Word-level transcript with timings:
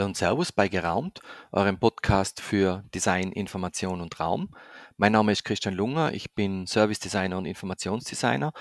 Hallo 0.00 0.08
und 0.08 0.16
Servus 0.16 0.50
bei 0.50 0.68
Geraumt, 0.68 1.20
eurem 1.52 1.78
Podcast 1.78 2.40
für 2.40 2.82
Design, 2.94 3.32
Information 3.32 4.00
und 4.00 4.18
Raum. 4.18 4.48
Mein 4.96 5.12
Name 5.12 5.30
ist 5.30 5.44
Christian 5.44 5.74
Lunger, 5.74 6.14
ich 6.14 6.34
bin 6.34 6.66
Service 6.66 7.00
Designer 7.00 7.36
und 7.36 7.44
Informationsdesigner 7.44 8.54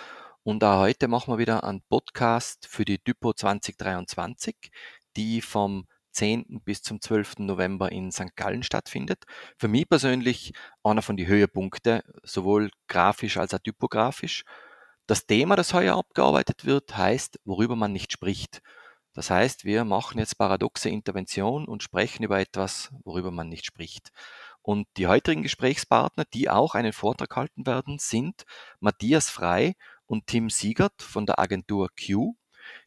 und 0.43 0.61
auch 0.65 0.81
heute 0.81 1.07
machen 1.07 1.33
wir 1.33 1.37
wieder 1.37 1.63
einen 1.63 1.81
Podcast 1.87 2.67
für 2.67 2.83
die 2.83 2.97
Typo 2.97 3.31
2023, 3.31 4.69
die 5.15 5.39
vom 5.39 5.87
10. 6.11 6.59
bis 6.65 6.81
zum 6.81 6.99
12. 6.99 7.35
November 7.37 7.89
in 7.89 8.11
St. 8.11 8.35
Gallen 8.35 8.63
stattfindet. 8.63 9.23
Für 9.57 9.69
mich 9.69 9.87
persönlich 9.87 10.51
einer 10.83 11.01
von 11.01 11.15
den 11.15 11.27
Höhepunkte, 11.27 12.03
sowohl 12.21 12.69
grafisch 12.89 13.37
als 13.37 13.53
auch 13.53 13.59
typografisch. 13.59 14.43
Das 15.07 15.25
Thema, 15.25 15.55
das 15.55 15.73
heuer 15.73 15.95
abgearbeitet 15.95 16.65
wird, 16.65 16.97
heißt, 16.97 17.39
worüber 17.45 17.77
man 17.77 17.93
nicht 17.93 18.11
spricht. 18.11 18.61
Das 19.13 19.29
heißt, 19.29 19.65
wir 19.65 19.85
machen 19.85 20.19
jetzt 20.19 20.37
paradoxe 20.37 20.89
Intervention 20.89 21.65
und 21.65 21.83
sprechen 21.83 22.23
über 22.23 22.39
etwas, 22.39 22.91
worüber 23.03 23.31
man 23.31 23.49
nicht 23.49 23.65
spricht. 23.65 24.11
Und 24.61 24.87
die 24.97 25.07
heutigen 25.07 25.41
Gesprächspartner, 25.41 26.25
die 26.33 26.49
auch 26.49 26.75
einen 26.75 26.93
Vortrag 26.93 27.35
halten 27.35 27.65
werden, 27.65 27.97
sind 27.99 28.43
Matthias 28.79 29.29
Frei 29.29 29.73
und 30.05 30.27
Tim 30.27 30.49
Siegert 30.49 31.01
von 31.01 31.25
der 31.25 31.39
Agentur 31.39 31.89
Q. 31.89 32.35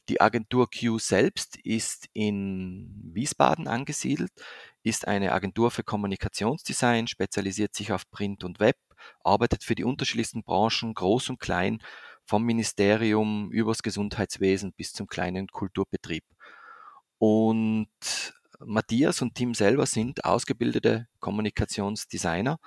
Die 0.08 0.20
Agentur 0.20 0.68
Q 0.70 0.98
selbst 0.98 1.56
ist 1.56 2.06
in 2.12 3.10
Wiesbaden 3.12 3.66
angesiedelt, 3.66 4.30
ist 4.82 5.08
eine 5.08 5.32
Agentur 5.32 5.70
für 5.70 5.82
Kommunikationsdesign, 5.82 7.08
spezialisiert 7.08 7.74
sich 7.74 7.92
auf 7.92 8.08
Print 8.10 8.44
und 8.44 8.60
Web, 8.60 8.76
arbeitet 9.24 9.64
für 9.64 9.74
die 9.74 9.84
unterschiedlichsten 9.84 10.42
Branchen, 10.42 10.94
groß 10.94 11.30
und 11.30 11.40
klein, 11.40 11.82
vom 12.24 12.44
Ministerium 12.44 13.50
übers 13.50 13.82
Gesundheitswesen 13.82 14.72
bis 14.72 14.92
zum 14.92 15.06
kleinen 15.06 15.48
Kulturbetrieb. 15.48 16.24
Und 17.18 17.88
Matthias 18.60 19.22
und 19.22 19.34
Tim 19.34 19.54
selber 19.54 19.86
sind 19.86 20.24
ausgebildete 20.24 21.08
Kommunikationsdesigner 21.20 22.58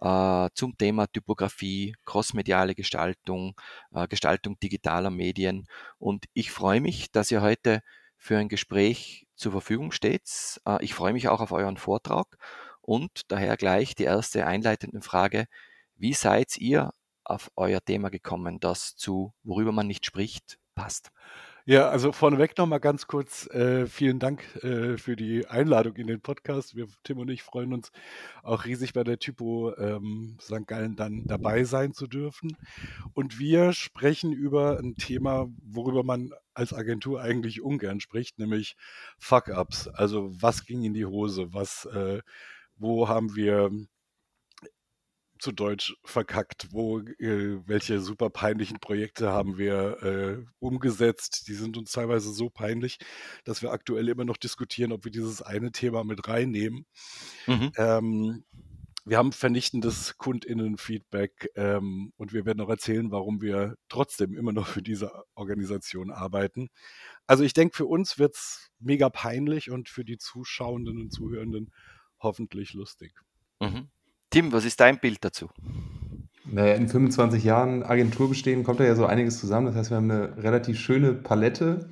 äh, 0.00 0.48
zum 0.54 0.76
Thema 0.76 1.06
Typografie, 1.06 1.94
crossmediale 2.04 2.74
Gestaltung, 2.74 3.54
äh, 3.92 4.08
Gestaltung 4.08 4.58
digitaler 4.58 5.10
Medien. 5.10 5.66
Und 5.98 6.26
ich 6.32 6.50
freue 6.50 6.80
mich, 6.80 7.10
dass 7.12 7.30
ihr 7.30 7.42
heute 7.42 7.82
für 8.16 8.38
ein 8.38 8.48
Gespräch 8.48 9.26
zur 9.36 9.52
Verfügung 9.52 9.92
steht. 9.92 10.60
Äh, 10.66 10.84
ich 10.84 10.94
freue 10.94 11.12
mich 11.12 11.28
auch 11.28 11.40
auf 11.40 11.52
euren 11.52 11.76
Vortrag 11.76 12.38
und 12.80 13.22
daher 13.28 13.56
gleich 13.56 13.94
die 13.94 14.04
erste 14.04 14.46
einleitende 14.46 15.02
Frage. 15.02 15.46
Wie 15.96 16.14
seid 16.14 16.56
ihr 16.56 16.92
auf 17.32 17.50
euer 17.56 17.80
Thema 17.84 18.10
gekommen, 18.10 18.60
das 18.60 18.94
zu 18.96 19.32
worüber 19.42 19.72
man 19.72 19.86
nicht 19.86 20.06
spricht, 20.06 20.58
passt? 20.74 21.10
Ja, 21.64 21.90
also 21.90 22.10
vorneweg 22.10 22.58
nochmal 22.58 22.80
ganz 22.80 23.06
kurz, 23.06 23.46
äh, 23.50 23.86
vielen 23.86 24.18
Dank 24.18 24.42
äh, 24.64 24.98
für 24.98 25.14
die 25.14 25.46
Einladung 25.46 25.94
in 25.94 26.08
den 26.08 26.20
Podcast. 26.20 26.74
Wir, 26.74 26.88
Tim 27.04 27.18
und 27.18 27.30
ich, 27.30 27.44
freuen 27.44 27.72
uns 27.72 27.92
auch 28.42 28.64
riesig 28.64 28.94
bei 28.94 29.04
der 29.04 29.20
Typo 29.20 29.72
ähm, 29.76 30.38
St. 30.40 30.66
Gallen 30.66 30.96
dann 30.96 31.22
dabei 31.24 31.62
sein 31.62 31.92
zu 31.92 32.08
dürfen. 32.08 32.56
Und 33.14 33.38
wir 33.38 33.72
sprechen 33.74 34.32
über 34.32 34.80
ein 34.80 34.96
Thema, 34.96 35.46
worüber 35.62 36.02
man 36.02 36.32
als 36.52 36.74
Agentur 36.74 37.22
eigentlich 37.22 37.62
ungern 37.62 38.00
spricht, 38.00 38.40
nämlich 38.40 38.74
Fuck-Ups. 39.20 39.86
Also 39.86 40.32
was 40.42 40.66
ging 40.66 40.82
in 40.82 40.94
die 40.94 41.06
Hose? 41.06 41.54
Was, 41.54 41.84
äh, 41.84 42.22
wo 42.76 43.06
haben 43.06 43.36
wir 43.36 43.70
zu 45.42 45.52
Deutsch 45.52 45.94
verkackt? 46.04 46.68
Wo, 46.70 47.00
äh, 47.00 47.60
welche 47.66 48.00
super 48.00 48.30
peinlichen 48.30 48.78
Projekte 48.78 49.30
haben 49.30 49.58
wir 49.58 50.02
äh, 50.02 50.44
umgesetzt? 50.60 51.48
Die 51.48 51.54
sind 51.54 51.76
uns 51.76 51.92
teilweise 51.92 52.32
so 52.32 52.48
peinlich, 52.48 52.98
dass 53.44 53.60
wir 53.60 53.72
aktuell 53.72 54.08
immer 54.08 54.24
noch 54.24 54.36
diskutieren, 54.36 54.92
ob 54.92 55.04
wir 55.04 55.10
dieses 55.10 55.42
eine 55.42 55.72
Thema 55.72 56.04
mit 56.04 56.28
reinnehmen. 56.28 56.86
Mhm. 57.46 57.72
Ähm, 57.76 58.44
wir 59.04 59.18
haben 59.18 59.32
vernichtendes 59.32 60.16
KundInnen-Feedback 60.16 61.50
ähm, 61.56 62.12
und 62.16 62.32
wir 62.32 62.46
werden 62.46 62.58
noch 62.58 62.68
erzählen, 62.68 63.10
warum 63.10 63.42
wir 63.42 63.74
trotzdem 63.88 64.36
immer 64.36 64.52
noch 64.52 64.68
für 64.68 64.82
diese 64.82 65.10
Organisation 65.34 66.12
arbeiten. 66.12 66.70
Also 67.26 67.42
ich 67.42 67.52
denke, 67.52 67.76
für 67.76 67.86
uns 67.86 68.20
wird 68.20 68.36
es 68.36 68.70
mega 68.78 69.10
peinlich 69.10 69.72
und 69.72 69.88
für 69.88 70.04
die 70.04 70.18
Zuschauenden 70.18 71.00
und 71.00 71.10
Zuhörenden 71.10 71.72
hoffentlich 72.20 72.74
lustig. 72.74 73.12
Mhm. 73.58 73.90
Tim, 74.32 74.50
was 74.50 74.64
ist 74.64 74.80
dein 74.80 74.98
Bild 74.98 75.18
dazu? 75.20 75.50
Naja, 76.46 76.72
in 76.72 76.88
25 76.88 77.44
Jahren 77.44 77.82
Agentur 77.82 78.30
bestehen 78.30 78.64
kommt 78.64 78.80
da 78.80 78.84
ja 78.84 78.94
so 78.94 79.04
einiges 79.04 79.38
zusammen. 79.38 79.66
Das 79.66 79.76
heißt, 79.76 79.90
wir 79.90 79.98
haben 79.98 80.10
eine 80.10 80.42
relativ 80.42 80.78
schöne 80.80 81.12
Palette 81.12 81.90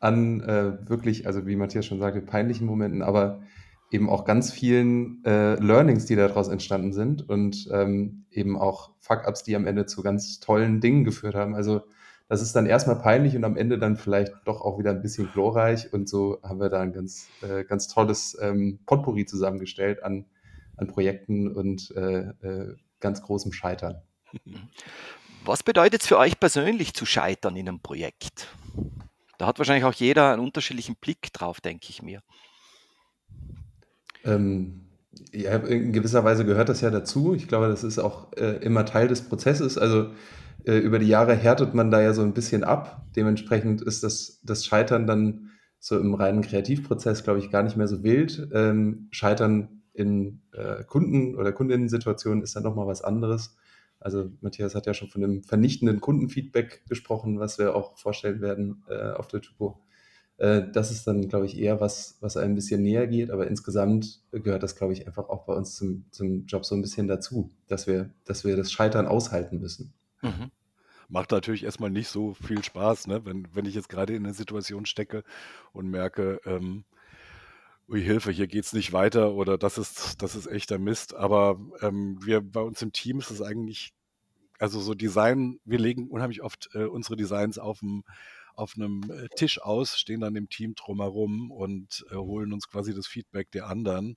an 0.00 0.40
äh, 0.40 0.88
wirklich, 0.88 1.26
also 1.26 1.46
wie 1.46 1.56
Matthias 1.56 1.84
schon 1.84 2.00
sagte, 2.00 2.22
peinlichen 2.22 2.66
Momenten, 2.66 3.02
aber 3.02 3.42
eben 3.90 4.08
auch 4.08 4.24
ganz 4.24 4.50
vielen 4.50 5.22
äh, 5.26 5.56
Learnings, 5.56 6.06
die 6.06 6.16
daraus 6.16 6.48
entstanden 6.48 6.94
sind 6.94 7.28
und 7.28 7.68
ähm, 7.70 8.24
eben 8.30 8.58
auch 8.58 8.92
Fuck-Ups, 9.00 9.42
die 9.42 9.54
am 9.54 9.66
Ende 9.66 9.84
zu 9.84 10.02
ganz 10.02 10.40
tollen 10.40 10.80
Dingen 10.80 11.04
geführt 11.04 11.34
haben. 11.34 11.54
Also 11.54 11.82
das 12.28 12.40
ist 12.40 12.56
dann 12.56 12.64
erstmal 12.64 12.98
peinlich 12.98 13.36
und 13.36 13.44
am 13.44 13.58
Ende 13.58 13.78
dann 13.78 13.98
vielleicht 13.98 14.32
doch 14.46 14.62
auch 14.62 14.78
wieder 14.78 14.92
ein 14.92 15.02
bisschen 15.02 15.28
glorreich 15.34 15.92
und 15.92 16.08
so 16.08 16.38
haben 16.42 16.60
wir 16.60 16.70
da 16.70 16.80
ein 16.80 16.94
ganz, 16.94 17.28
äh, 17.42 17.62
ganz 17.64 17.88
tolles 17.88 18.38
ähm, 18.40 18.78
Potpourri 18.86 19.26
zusammengestellt 19.26 20.02
an 20.02 20.24
an 20.76 20.88
Projekten 20.88 21.48
und 21.48 21.90
äh, 21.96 22.28
äh, 22.42 22.76
ganz 23.00 23.22
großem 23.22 23.52
Scheitern. 23.52 24.02
Was 25.44 25.62
bedeutet 25.62 26.02
es 26.02 26.08
für 26.08 26.18
euch 26.18 26.40
persönlich 26.40 26.94
zu 26.94 27.06
scheitern 27.06 27.56
in 27.56 27.68
einem 27.68 27.80
Projekt? 27.80 28.48
Da 29.38 29.46
hat 29.46 29.58
wahrscheinlich 29.58 29.84
auch 29.84 29.92
jeder 29.92 30.32
einen 30.32 30.42
unterschiedlichen 30.42 30.96
Blick 30.96 31.32
drauf, 31.32 31.60
denke 31.60 31.86
ich 31.90 32.02
mir. 32.02 32.20
Ähm, 34.24 34.86
ja, 35.32 35.56
in 35.56 35.92
gewisser 35.92 36.24
Weise 36.24 36.44
gehört 36.44 36.68
das 36.68 36.80
ja 36.80 36.90
dazu. 36.90 37.34
Ich 37.34 37.48
glaube, 37.48 37.68
das 37.68 37.84
ist 37.84 37.98
auch 37.98 38.32
äh, 38.36 38.56
immer 38.64 38.86
Teil 38.86 39.08
des 39.08 39.22
Prozesses. 39.28 39.76
Also 39.76 40.12
äh, 40.64 40.78
über 40.78 40.98
die 40.98 41.08
Jahre 41.08 41.34
härtet 41.34 41.74
man 41.74 41.90
da 41.90 42.00
ja 42.00 42.14
so 42.14 42.22
ein 42.22 42.32
bisschen 42.32 42.64
ab. 42.64 43.04
Dementsprechend 43.16 43.82
ist 43.82 44.02
das, 44.02 44.40
das 44.44 44.64
Scheitern 44.64 45.06
dann 45.06 45.50
so 45.78 45.98
im 45.98 46.14
reinen 46.14 46.40
Kreativprozess, 46.40 47.24
glaube 47.24 47.40
ich, 47.40 47.50
gar 47.50 47.62
nicht 47.62 47.76
mehr 47.76 47.88
so 47.88 48.02
wild. 48.02 48.48
Ähm, 48.54 49.08
Scheitern 49.10 49.82
in 49.94 50.42
äh, 50.52 50.84
Kunden- 50.84 51.36
oder 51.36 51.52
Kundinnen-Situationen 51.52 52.42
ist 52.42 52.56
dann 52.56 52.64
nochmal 52.64 52.86
was 52.86 53.02
anderes. 53.02 53.56
Also 54.00 54.30
Matthias 54.40 54.74
hat 54.74 54.86
ja 54.86 54.92
schon 54.92 55.08
von 55.08 55.24
einem 55.24 55.42
vernichtenden 55.42 56.00
Kundenfeedback 56.00 56.84
gesprochen, 56.88 57.38
was 57.38 57.58
wir 57.58 57.74
auch 57.74 57.96
vorstellen 57.96 58.42
werden 58.42 58.84
äh, 58.88 59.12
auf 59.12 59.28
der 59.28 59.40
Typo. 59.40 59.80
Äh, 60.36 60.64
das 60.72 60.90
ist 60.90 61.06
dann, 61.06 61.28
glaube 61.28 61.46
ich, 61.46 61.58
eher 61.58 61.80
was, 61.80 62.18
was 62.20 62.36
einem 62.36 62.52
ein 62.52 62.54
bisschen 62.56 62.82
näher 62.82 63.06
geht, 63.06 63.30
aber 63.30 63.46
insgesamt 63.46 64.20
gehört 64.32 64.62
das, 64.62 64.76
glaube 64.76 64.92
ich, 64.92 65.06
einfach 65.06 65.28
auch 65.28 65.46
bei 65.46 65.54
uns 65.54 65.76
zum, 65.76 66.04
zum 66.10 66.44
Job 66.46 66.66
so 66.66 66.74
ein 66.74 66.82
bisschen 66.82 67.08
dazu, 67.08 67.50
dass 67.68 67.86
wir, 67.86 68.10
dass 68.24 68.44
wir 68.44 68.56
das 68.56 68.72
Scheitern 68.72 69.06
aushalten 69.06 69.60
müssen. 69.60 69.94
Mhm 70.22 70.50
macht 71.08 71.30
natürlich 71.30 71.64
erstmal 71.64 71.90
nicht 71.90 72.08
so 72.08 72.34
viel 72.34 72.64
Spaß, 72.64 73.06
ne? 73.06 73.24
wenn, 73.24 73.46
wenn 73.52 73.66
ich 73.66 73.74
jetzt 73.74 73.88
gerade 73.88 74.14
in 74.14 74.24
einer 74.24 74.34
Situation 74.34 74.86
stecke 74.86 75.22
und 75.72 75.88
merke, 75.88 76.40
ähm, 76.44 76.84
ui 77.88 78.02
Hilfe, 78.02 78.30
hier 78.30 78.46
geht's 78.46 78.72
nicht 78.72 78.92
weiter 78.92 79.34
oder 79.34 79.58
das 79.58 79.78
ist, 79.78 80.22
das 80.22 80.34
ist 80.36 80.46
echter 80.46 80.78
Mist. 80.78 81.14
Aber 81.14 81.60
ähm, 81.80 82.18
wir 82.24 82.40
bei 82.40 82.60
uns 82.60 82.80
im 82.82 82.92
Team 82.92 83.18
ist 83.18 83.30
es 83.30 83.42
eigentlich, 83.42 83.92
also 84.58 84.80
so 84.80 84.94
Design, 84.94 85.58
wir 85.64 85.78
legen 85.78 86.08
unheimlich 86.08 86.42
oft 86.42 86.70
äh, 86.74 86.84
unsere 86.84 87.16
Designs 87.16 87.58
auf 87.58 87.80
dem 87.80 88.04
auf 88.56 88.74
einem 88.76 89.02
äh, 89.10 89.28
Tisch 89.34 89.60
aus, 89.60 89.98
stehen 89.98 90.20
dann 90.20 90.36
im 90.36 90.48
Team 90.48 90.74
drumherum 90.74 91.50
und 91.50 92.06
äh, 92.10 92.14
holen 92.14 92.52
uns 92.52 92.68
quasi 92.68 92.94
das 92.94 93.06
Feedback 93.06 93.50
der 93.50 93.66
anderen. 93.66 94.16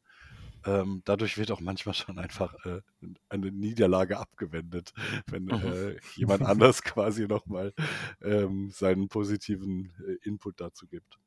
Ähm, 0.66 1.02
dadurch 1.06 1.38
wird 1.38 1.52
auch 1.52 1.62
manchmal 1.62 1.96
schon 1.96 2.20
einfach 2.20 2.54
äh, 2.66 2.82
eine 3.30 3.52
Niederlage 3.52 4.18
abgewendet, 4.18 4.94
wenn 5.28 5.46
mhm. 5.46 5.52
äh, 5.52 5.98
jemand 6.16 6.44
anders 6.44 6.82
quasi 6.84 7.28
nochmal 7.28 7.74
ähm, 8.22 8.70
seinen 8.72 9.08
positiven 9.08 9.92
äh, 10.08 10.28
Input 10.28 10.62
dazu 10.62 10.88
gibt. 10.88 11.18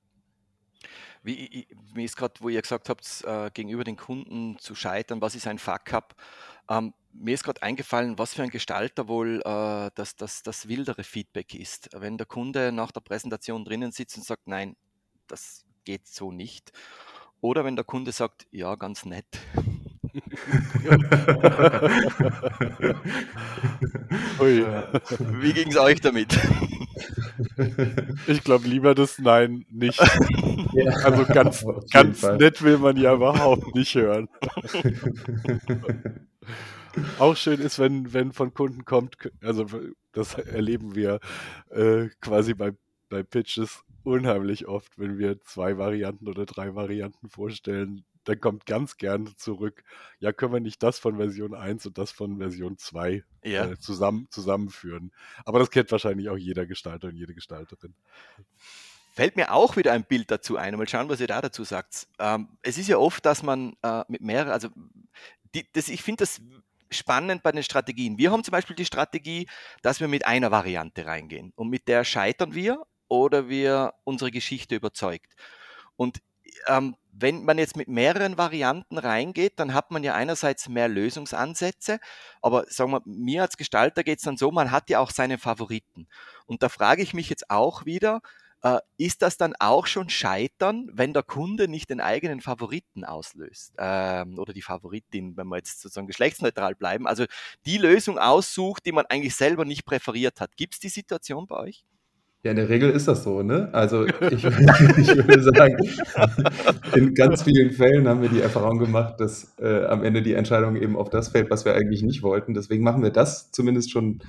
Wie, 1.22 1.66
mir 1.94 2.04
ist 2.04 2.16
gerade, 2.16 2.34
wo 2.40 2.48
ihr 2.48 2.62
gesagt 2.62 2.88
habt, 2.88 3.24
äh, 3.24 3.50
gegenüber 3.52 3.84
den 3.84 3.96
Kunden 3.96 4.58
zu 4.58 4.74
scheitern, 4.74 5.20
was 5.20 5.34
ist 5.34 5.46
ein 5.46 5.58
Fuck-up? 5.58 6.14
Ähm, 6.68 6.94
mir 7.12 7.34
ist 7.34 7.44
gerade 7.44 7.62
eingefallen, 7.62 8.18
was 8.18 8.34
für 8.34 8.42
ein 8.42 8.50
Gestalter 8.50 9.08
wohl 9.08 9.42
äh, 9.44 9.90
das, 9.94 10.16
das, 10.16 10.42
das 10.42 10.68
wildere 10.68 11.04
Feedback 11.04 11.54
ist. 11.54 11.90
Wenn 11.92 12.18
der 12.18 12.26
Kunde 12.26 12.72
nach 12.72 12.92
der 12.92 13.00
Präsentation 13.00 13.64
drinnen 13.64 13.92
sitzt 13.92 14.16
und 14.16 14.24
sagt, 14.24 14.46
nein, 14.46 14.76
das 15.26 15.64
geht 15.84 16.06
so 16.06 16.32
nicht. 16.32 16.72
Oder 17.40 17.64
wenn 17.64 17.76
der 17.76 17.84
Kunde 17.84 18.12
sagt, 18.12 18.46
ja, 18.50 18.74
ganz 18.76 19.04
nett. 19.04 19.26
Wie 24.40 25.52
ging 25.52 25.68
es 25.68 25.76
euch 25.76 26.00
damit? 26.00 26.38
Ich 28.26 28.44
glaube 28.44 28.66
lieber 28.68 28.94
das 28.94 29.18
Nein 29.18 29.64
nicht. 29.70 30.00
Ja, 30.72 30.92
also 31.02 31.24
ganz, 31.24 31.64
ganz 31.90 32.22
nett 32.22 32.62
will 32.62 32.78
man 32.78 32.96
ja 32.96 33.14
überhaupt 33.14 33.74
nicht 33.74 33.92
hören. 33.96 34.28
Auch 37.18 37.36
schön 37.36 37.60
ist, 37.60 37.80
wenn, 37.80 38.12
wenn 38.12 38.32
von 38.32 38.54
Kunden 38.54 38.84
kommt, 38.84 39.16
also 39.42 39.66
das 40.12 40.34
erleben 40.34 40.94
wir 40.94 41.18
äh, 41.70 42.08
quasi 42.20 42.54
bei, 42.54 42.70
bei 43.08 43.24
Pitches, 43.24 43.82
unheimlich 44.04 44.68
oft, 44.68 44.96
wenn 44.96 45.18
wir 45.18 45.40
zwei 45.40 45.76
Varianten 45.76 46.28
oder 46.28 46.46
drei 46.46 46.76
Varianten 46.76 47.28
vorstellen, 47.28 48.04
dann 48.24 48.40
kommt 48.40 48.66
ganz 48.66 48.96
gern 48.96 49.34
zurück, 49.36 49.82
ja, 50.18 50.32
können 50.32 50.52
wir 50.52 50.60
nicht 50.60 50.82
das 50.82 50.98
von 50.98 51.16
Version 51.16 51.54
1 51.54 51.86
und 51.86 51.98
das 51.98 52.10
von 52.12 52.38
Version 52.38 52.76
2 52.78 53.24
Ja. 53.44 53.66
äh, 53.70 53.78
zusammen, 53.78 54.26
zusammenführen. 54.30 55.12
Aber 55.44 55.58
das 55.58 55.70
kennt 55.70 55.90
wahrscheinlich 55.90 56.28
auch 56.28 56.36
jeder 56.36 56.66
Gestalter 56.66 57.08
und 57.08 57.16
jede 57.16 57.34
Gestalterin. 57.34 57.94
Fällt 59.14 59.36
mir 59.36 59.52
auch 59.52 59.76
wieder 59.76 59.92
ein 59.92 60.04
Bild 60.04 60.30
dazu 60.30 60.56
ein. 60.56 60.76
Mal 60.76 60.88
schauen, 60.88 61.08
was 61.08 61.20
ihr 61.20 61.26
da 61.26 61.40
dazu 61.40 61.64
sagt. 61.64 62.06
Ähm, 62.18 62.48
es 62.62 62.78
ist 62.78 62.88
ja 62.88 62.96
oft, 62.98 63.24
dass 63.26 63.42
man 63.42 63.74
äh, 63.82 64.04
mit 64.08 64.20
mehreren, 64.20 64.52
also 64.52 64.68
die, 65.54 65.66
das, 65.72 65.88
ich 65.88 66.02
finde 66.02 66.22
das 66.22 66.40
spannend 66.90 67.42
bei 67.42 67.52
den 67.52 67.62
Strategien. 67.62 68.18
Wir 68.18 68.30
haben 68.32 68.44
zum 68.44 68.52
Beispiel 68.52 68.76
die 68.76 68.84
Strategie, 68.84 69.48
dass 69.82 70.00
wir 70.00 70.08
mit 70.08 70.26
einer 70.26 70.50
Variante 70.50 71.06
reingehen 71.06 71.52
und 71.56 71.68
mit 71.68 71.88
der 71.88 72.04
scheitern 72.04 72.54
wir 72.54 72.82
oder 73.08 73.48
wir 73.48 73.94
unsere 74.04 74.30
Geschichte 74.30 74.76
überzeugt. 74.76 75.34
Und 75.96 76.18
ähm, 76.66 76.96
wenn 77.20 77.44
man 77.44 77.58
jetzt 77.58 77.76
mit 77.76 77.88
mehreren 77.88 78.38
Varianten 78.38 78.98
reingeht, 78.98 79.58
dann 79.58 79.74
hat 79.74 79.90
man 79.90 80.02
ja 80.02 80.14
einerseits 80.14 80.68
mehr 80.68 80.88
Lösungsansätze, 80.88 81.98
aber 82.42 82.64
sagen 82.68 82.92
wir, 82.92 83.02
mir 83.04 83.42
als 83.42 83.56
Gestalter 83.56 84.04
geht 84.04 84.18
es 84.18 84.24
dann 84.24 84.36
so, 84.36 84.50
man 84.50 84.70
hat 84.70 84.90
ja 84.90 85.00
auch 85.00 85.10
seine 85.10 85.38
Favoriten. 85.38 86.08
Und 86.46 86.62
da 86.62 86.68
frage 86.68 87.02
ich 87.02 87.14
mich 87.14 87.30
jetzt 87.30 87.50
auch 87.50 87.84
wieder, 87.84 88.20
äh, 88.62 88.78
ist 88.98 89.22
das 89.22 89.36
dann 89.36 89.54
auch 89.58 89.86
schon 89.86 90.08
Scheitern, 90.10 90.88
wenn 90.92 91.12
der 91.12 91.22
Kunde 91.22 91.68
nicht 91.68 91.90
den 91.90 92.00
eigenen 92.00 92.40
Favoriten 92.40 93.04
auslöst? 93.04 93.74
Ähm, 93.78 94.38
oder 94.38 94.52
die 94.52 94.62
Favoritin, 94.62 95.36
wenn 95.36 95.48
wir 95.48 95.56
jetzt 95.56 95.80
sozusagen 95.80 96.06
geschlechtsneutral 96.06 96.74
bleiben, 96.74 97.06
also 97.06 97.24
die 97.66 97.78
Lösung 97.78 98.18
aussucht, 98.18 98.84
die 98.86 98.92
man 98.92 99.06
eigentlich 99.06 99.34
selber 99.34 99.64
nicht 99.64 99.84
präferiert 99.86 100.40
hat. 100.40 100.56
Gibt 100.56 100.74
es 100.74 100.80
die 100.80 100.88
Situation 100.88 101.46
bei 101.46 101.56
euch? 101.56 101.84
Ja, 102.42 102.52
in 102.52 102.56
der 102.56 102.70
Regel 102.70 102.88
ist 102.90 103.06
das 103.06 103.22
so, 103.22 103.42
ne? 103.42 103.68
Also 103.72 104.06
ich, 104.06 104.14
ich 104.30 104.44
würde 104.44 105.42
sagen, 105.42 105.76
in 106.94 107.14
ganz 107.14 107.42
vielen 107.42 107.70
Fällen 107.70 108.08
haben 108.08 108.22
wir 108.22 108.30
die 108.30 108.40
Erfahrung 108.40 108.78
gemacht, 108.78 109.20
dass 109.20 109.52
äh, 109.58 109.84
am 109.84 110.02
Ende 110.02 110.22
die 110.22 110.32
Entscheidung 110.32 110.76
eben 110.76 110.96
auf 110.96 111.10
das 111.10 111.28
fällt, 111.28 111.50
was 111.50 111.66
wir 111.66 111.74
eigentlich 111.74 112.02
nicht 112.02 112.22
wollten. 112.22 112.54
Deswegen 112.54 112.82
machen 112.82 113.02
wir 113.02 113.10
das 113.10 113.50
zumindest 113.50 113.90
schon, 113.90 114.20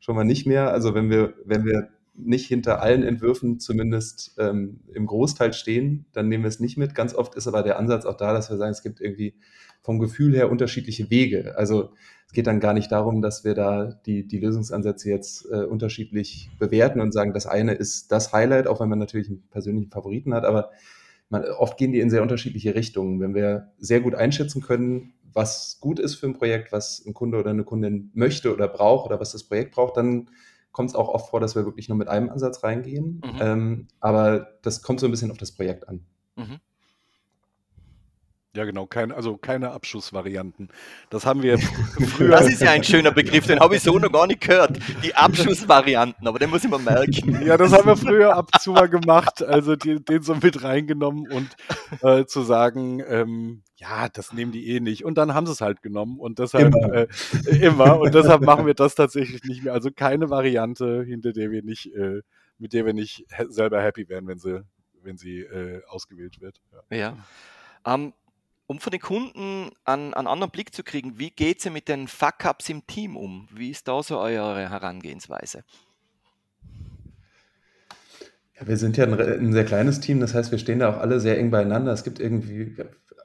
schon 0.00 0.16
mal 0.16 0.24
nicht 0.24 0.46
mehr. 0.46 0.70
Also 0.72 0.94
wenn 0.94 1.10
wir, 1.10 1.34
wenn 1.44 1.66
wir 1.66 1.88
nicht 2.18 2.46
hinter 2.46 2.82
allen 2.82 3.02
Entwürfen 3.02 3.60
zumindest 3.60 4.34
ähm, 4.38 4.80
im 4.92 5.06
Großteil 5.06 5.52
stehen, 5.52 6.06
dann 6.12 6.28
nehmen 6.28 6.44
wir 6.44 6.48
es 6.48 6.60
nicht 6.60 6.76
mit. 6.76 6.94
Ganz 6.94 7.14
oft 7.14 7.34
ist 7.34 7.46
aber 7.46 7.62
der 7.62 7.78
Ansatz 7.78 8.04
auch 8.04 8.16
da, 8.16 8.32
dass 8.32 8.50
wir 8.50 8.56
sagen, 8.56 8.72
es 8.72 8.82
gibt 8.82 9.00
irgendwie 9.00 9.34
vom 9.82 9.98
Gefühl 9.98 10.34
her 10.34 10.50
unterschiedliche 10.50 11.10
Wege. 11.10 11.56
Also 11.56 11.92
es 12.26 12.32
geht 12.32 12.46
dann 12.46 12.60
gar 12.60 12.74
nicht 12.74 12.92
darum, 12.92 13.22
dass 13.22 13.44
wir 13.44 13.54
da 13.54 13.98
die, 14.04 14.26
die 14.26 14.38
Lösungsansätze 14.38 15.08
jetzt 15.08 15.46
äh, 15.50 15.64
unterschiedlich 15.64 16.50
bewerten 16.58 17.00
und 17.00 17.12
sagen, 17.12 17.32
das 17.32 17.46
eine 17.46 17.72
ist 17.72 18.12
das 18.12 18.32
Highlight, 18.32 18.66
auch 18.66 18.80
wenn 18.80 18.88
man 18.88 18.98
natürlich 18.98 19.28
einen 19.28 19.48
persönlichen 19.48 19.90
Favoriten 19.90 20.34
hat, 20.34 20.44
aber 20.44 20.70
man, 21.30 21.44
oft 21.44 21.78
gehen 21.78 21.92
die 21.92 22.00
in 22.00 22.10
sehr 22.10 22.22
unterschiedliche 22.22 22.74
Richtungen. 22.74 23.20
Wenn 23.20 23.34
wir 23.34 23.72
sehr 23.78 24.00
gut 24.00 24.14
einschätzen 24.14 24.62
können, 24.62 25.14
was 25.32 25.78
gut 25.80 25.98
ist 25.98 26.16
für 26.16 26.26
ein 26.26 26.34
Projekt, 26.34 26.72
was 26.72 27.04
ein 27.06 27.14
Kunde 27.14 27.38
oder 27.38 27.50
eine 27.50 27.64
Kundin 27.64 28.10
möchte 28.14 28.52
oder 28.52 28.66
braucht 28.68 29.06
oder 29.06 29.20
was 29.20 29.32
das 29.32 29.44
Projekt 29.44 29.74
braucht, 29.74 29.96
dann 29.96 30.30
kommt 30.78 30.90
es 30.90 30.94
auch 30.94 31.08
oft 31.08 31.30
vor, 31.30 31.40
dass 31.40 31.56
wir 31.56 31.64
wirklich 31.64 31.88
nur 31.88 31.98
mit 31.98 32.06
einem 32.06 32.30
Ansatz 32.30 32.62
reingehen. 32.62 33.20
Mhm. 33.24 33.40
Ähm, 33.40 33.88
aber 33.98 34.58
das 34.62 34.80
kommt 34.80 35.00
so 35.00 35.06
ein 35.06 35.10
bisschen 35.10 35.32
auf 35.32 35.36
das 35.36 35.50
Projekt 35.50 35.88
an. 35.88 36.06
Mhm. 36.36 36.60
Ja, 38.54 38.64
genau, 38.64 38.86
kein, 38.86 39.10
also 39.10 39.36
keine 39.36 39.72
Abschussvarianten. 39.72 40.68
Das 41.10 41.26
haben 41.26 41.42
wir 41.42 41.58
früher. 42.16 42.30
Das 42.30 42.48
ist 42.48 42.62
ja 42.62 42.70
ein 42.70 42.84
schöner 42.84 43.10
Begriff, 43.10 43.48
den 43.48 43.58
habe 43.58 43.74
ich 43.74 43.82
so 43.82 43.98
noch 43.98 44.12
gar 44.12 44.28
nicht 44.28 44.40
gehört. 44.40 44.78
Die 45.02 45.16
Abschussvarianten, 45.16 46.28
aber 46.28 46.38
den 46.38 46.48
muss 46.48 46.62
ich 46.62 46.70
mal 46.70 46.78
merken. 46.78 47.44
Ja, 47.44 47.56
das 47.56 47.72
haben 47.72 47.86
wir 47.86 47.96
früher 47.96 48.36
ab 48.36 48.48
und 48.54 48.62
zu 48.62 48.70
mal 48.70 48.88
gemacht, 48.88 49.42
also 49.42 49.74
die, 49.74 49.98
den 50.04 50.22
so 50.22 50.36
mit 50.36 50.62
reingenommen 50.62 51.28
und 51.28 51.56
äh, 52.02 52.24
zu 52.24 52.42
sagen, 52.42 53.02
ähm, 53.04 53.64
ja, 53.78 54.08
das 54.08 54.32
nehmen 54.32 54.50
die 54.50 54.68
eh 54.68 54.80
nicht. 54.80 55.04
Und 55.04 55.16
dann 55.16 55.34
haben 55.34 55.46
sie 55.46 55.52
es 55.52 55.60
halt 55.60 55.82
genommen 55.82 56.18
und 56.18 56.38
deshalb 56.38 56.74
Immer. 56.74 56.94
Äh, 56.94 57.08
immer 57.60 58.00
und 58.00 58.12
deshalb 58.12 58.42
machen 58.42 58.66
wir 58.66 58.74
das 58.74 58.94
tatsächlich 58.94 59.44
nicht 59.44 59.62
mehr. 59.62 59.72
Also 59.72 59.90
keine 59.90 60.30
Variante, 60.30 61.04
hinter 61.04 61.32
der 61.32 61.50
wir 61.50 61.62
nicht, 61.62 61.94
äh, 61.94 62.22
mit 62.58 62.72
der 62.72 62.86
wir 62.86 62.92
nicht 62.92 63.26
selber 63.48 63.80
happy 63.80 64.08
wären, 64.08 64.26
wenn 64.26 64.38
sie, 64.38 64.64
wenn 65.02 65.16
sie 65.16 65.40
äh, 65.40 65.82
ausgewählt 65.86 66.40
wird. 66.40 66.60
Ja. 66.90 66.96
Ja. 66.96 67.94
Ähm, 67.94 68.12
um 68.66 68.80
von 68.80 68.90
den 68.90 69.00
Kunden 69.00 69.70
einen, 69.84 70.12
einen 70.12 70.26
anderen 70.26 70.50
Blick 70.50 70.74
zu 70.74 70.82
kriegen, 70.82 71.18
wie 71.18 71.30
geht 71.30 71.64
ihr 71.64 71.70
mit 71.70 71.88
den 71.88 72.08
Fuck-Ups 72.08 72.68
im 72.68 72.86
Team 72.86 73.16
um? 73.16 73.48
Wie 73.50 73.70
ist 73.70 73.88
da 73.88 74.02
so 74.02 74.18
eure 74.18 74.68
Herangehensweise? 74.68 75.64
Ja, 78.60 78.66
wir 78.66 78.76
sind 78.76 78.96
ja 78.96 79.04
ein, 79.04 79.14
ein 79.20 79.52
sehr 79.52 79.64
kleines 79.64 80.00
Team, 80.00 80.20
das 80.20 80.34
heißt, 80.34 80.50
wir 80.50 80.58
stehen 80.58 80.78
da 80.80 80.90
auch 80.90 80.98
alle 80.98 81.20
sehr 81.20 81.38
eng 81.38 81.50
beieinander. 81.50 81.92
Es 81.92 82.04
gibt 82.04 82.20
irgendwie 82.20 82.76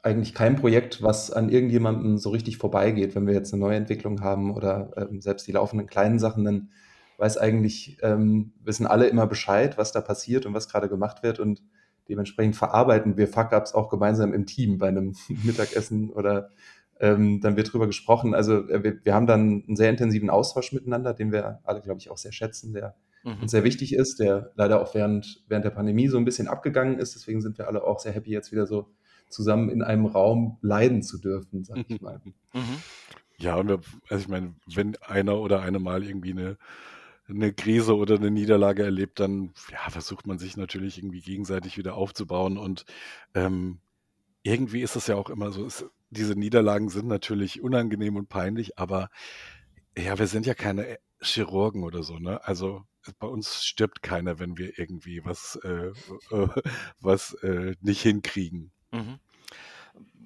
eigentlich 0.04 0.34
kein 0.34 0.56
Projekt, 0.58 1.02
was 1.02 1.32
an 1.32 1.50
irgendjemandem 1.50 2.18
so 2.18 2.30
richtig 2.30 2.58
vorbeigeht. 2.58 3.16
Wenn 3.16 3.26
wir 3.26 3.34
jetzt 3.34 3.54
eine 3.54 3.62
neue 3.62 3.78
Entwicklung 3.78 4.22
haben 4.22 4.54
oder 4.54 4.92
ähm, 4.98 5.22
selbst 5.22 5.48
die 5.48 5.54
laufenden 5.54 5.88
kleinen 5.88 6.20
Sachen, 6.20 6.44
dann 6.44 6.70
weiß 7.18 7.38
eigentlich, 7.38 7.98
ähm, 8.02 8.54
wissen 8.64 8.86
alle 8.86 9.08
immer 9.08 9.28
Bescheid, 9.28 9.78
was 9.78 9.92
da 9.92 10.02
passiert 10.02 10.46
und 10.46 10.54
was 10.54 10.68
gerade 10.68 10.90
gemacht 10.90 11.24
wird 11.24 11.40
und 11.40 11.62
dementsprechend 12.10 12.56
verarbeiten 12.56 13.18
wir 13.18 13.28
Fuck-Ups 13.28 13.74
auch 13.74 13.90
gemeinsam 13.90 14.34
im 14.34 14.46
Team 14.46 14.78
bei 14.78 14.90
einem 14.90 15.16
Mittagessen 15.44 16.10
oder 16.10 16.50
ähm, 17.00 17.40
dann 17.42 17.56
wird 17.56 17.72
drüber 17.72 17.88
gesprochen. 17.88 18.36
Also 18.36 18.68
äh, 18.70 18.84
wir, 18.84 19.06
wir 19.06 19.14
haben 19.14 19.28
dann 19.28 19.64
einen 19.68 19.76
sehr 19.78 19.90
intensiven 19.90 20.30
Austausch 20.30 20.74
miteinander, 20.74 21.14
den 21.14 21.32
wir 21.32 21.60
alle, 21.64 21.82
glaube 21.82 22.00
ich, 22.00 22.10
auch 22.10 22.18
sehr 22.18 22.32
schätzen, 22.34 22.74
der 22.74 22.96
Mhm. 23.24 23.42
uns 23.42 23.52
sehr 23.52 23.64
wichtig 23.64 23.94
ist, 23.94 24.20
der 24.20 24.52
leider 24.56 24.82
auch 24.82 24.94
während, 24.94 25.44
während 25.48 25.66
der 25.66 25.72
Pandemie 25.72 26.08
so 26.08 26.18
ein 26.18 26.26
bisschen 26.26 26.48
abgegangen 26.48 27.00
ist. 27.00 27.16
Deswegen 27.16 27.42
sind 27.42 27.58
wir 27.58 27.68
alle 27.68 27.84
auch 27.84 28.00
sehr 28.00 28.12
happy, 28.12 28.32
jetzt 28.32 28.52
wieder 28.52 28.68
so 28.68 28.88
zusammen 29.30 29.70
in 29.70 29.82
einem 29.82 30.06
Raum 30.06 30.58
leiden 30.62 31.02
zu 31.02 31.18
dürfen, 31.18 31.64
sag 31.64 31.86
ich 31.88 32.02
mal. 32.02 32.22
Mhm. 32.54 32.78
Ja, 33.38 33.56
und 33.56 33.68
wir, 33.68 33.80
also 34.10 34.22
ich 34.22 34.28
meine, 34.28 34.56
wenn 34.74 34.96
einer 34.98 35.40
oder 35.40 35.62
eine 35.62 35.80
mal 35.80 36.04
irgendwie 36.04 36.32
eine, 36.32 36.58
eine 37.28 37.54
Krise 37.54 37.96
oder 37.96 38.16
eine 38.16 38.32
Niederlage 38.32 38.84
erlebt, 38.84 39.20
dann 39.20 39.54
ja, 39.72 39.90
versucht 39.90 40.28
man 40.28 40.38
sich 40.38 40.56
natürlich 40.56 40.98
irgendwie 40.98 41.22
gegenseitig 41.22 41.78
wieder 41.78 41.96
aufzubauen. 41.96 42.58
Und 42.58 42.86
ähm, 43.34 43.80
irgendwie 44.44 44.82
ist 44.82 44.96
es 44.96 45.08
ja 45.08 45.16
auch 45.16 45.30
immer 45.30 45.52
so, 45.52 45.66
es, 45.66 45.86
diese 46.10 46.36
Niederlagen 46.36 46.90
sind 46.90 47.08
natürlich 47.08 47.64
unangenehm 47.64 48.16
und 48.18 48.30
peinlich, 48.30 48.78
aber 48.78 49.10
ja, 49.98 50.18
wir 50.20 50.28
sind 50.28 50.46
ja 50.46 50.54
keine 50.54 50.98
Chirurgen 51.24 51.84
oder 51.84 52.04
so, 52.04 52.18
ne? 52.20 52.44
Also 52.46 52.84
bei 53.20 53.28
uns 53.28 53.64
stirbt 53.66 54.02
keiner, 54.02 54.40
wenn 54.40 54.58
wir 54.58 54.78
irgendwie 54.78 55.24
was, 55.26 55.58
äh, 55.64 55.92
äh, 56.32 56.48
was 57.00 57.34
äh, 57.36 57.76
nicht 57.82 58.02
hinkriegen. 58.02 58.72
Mhm. 58.92 59.20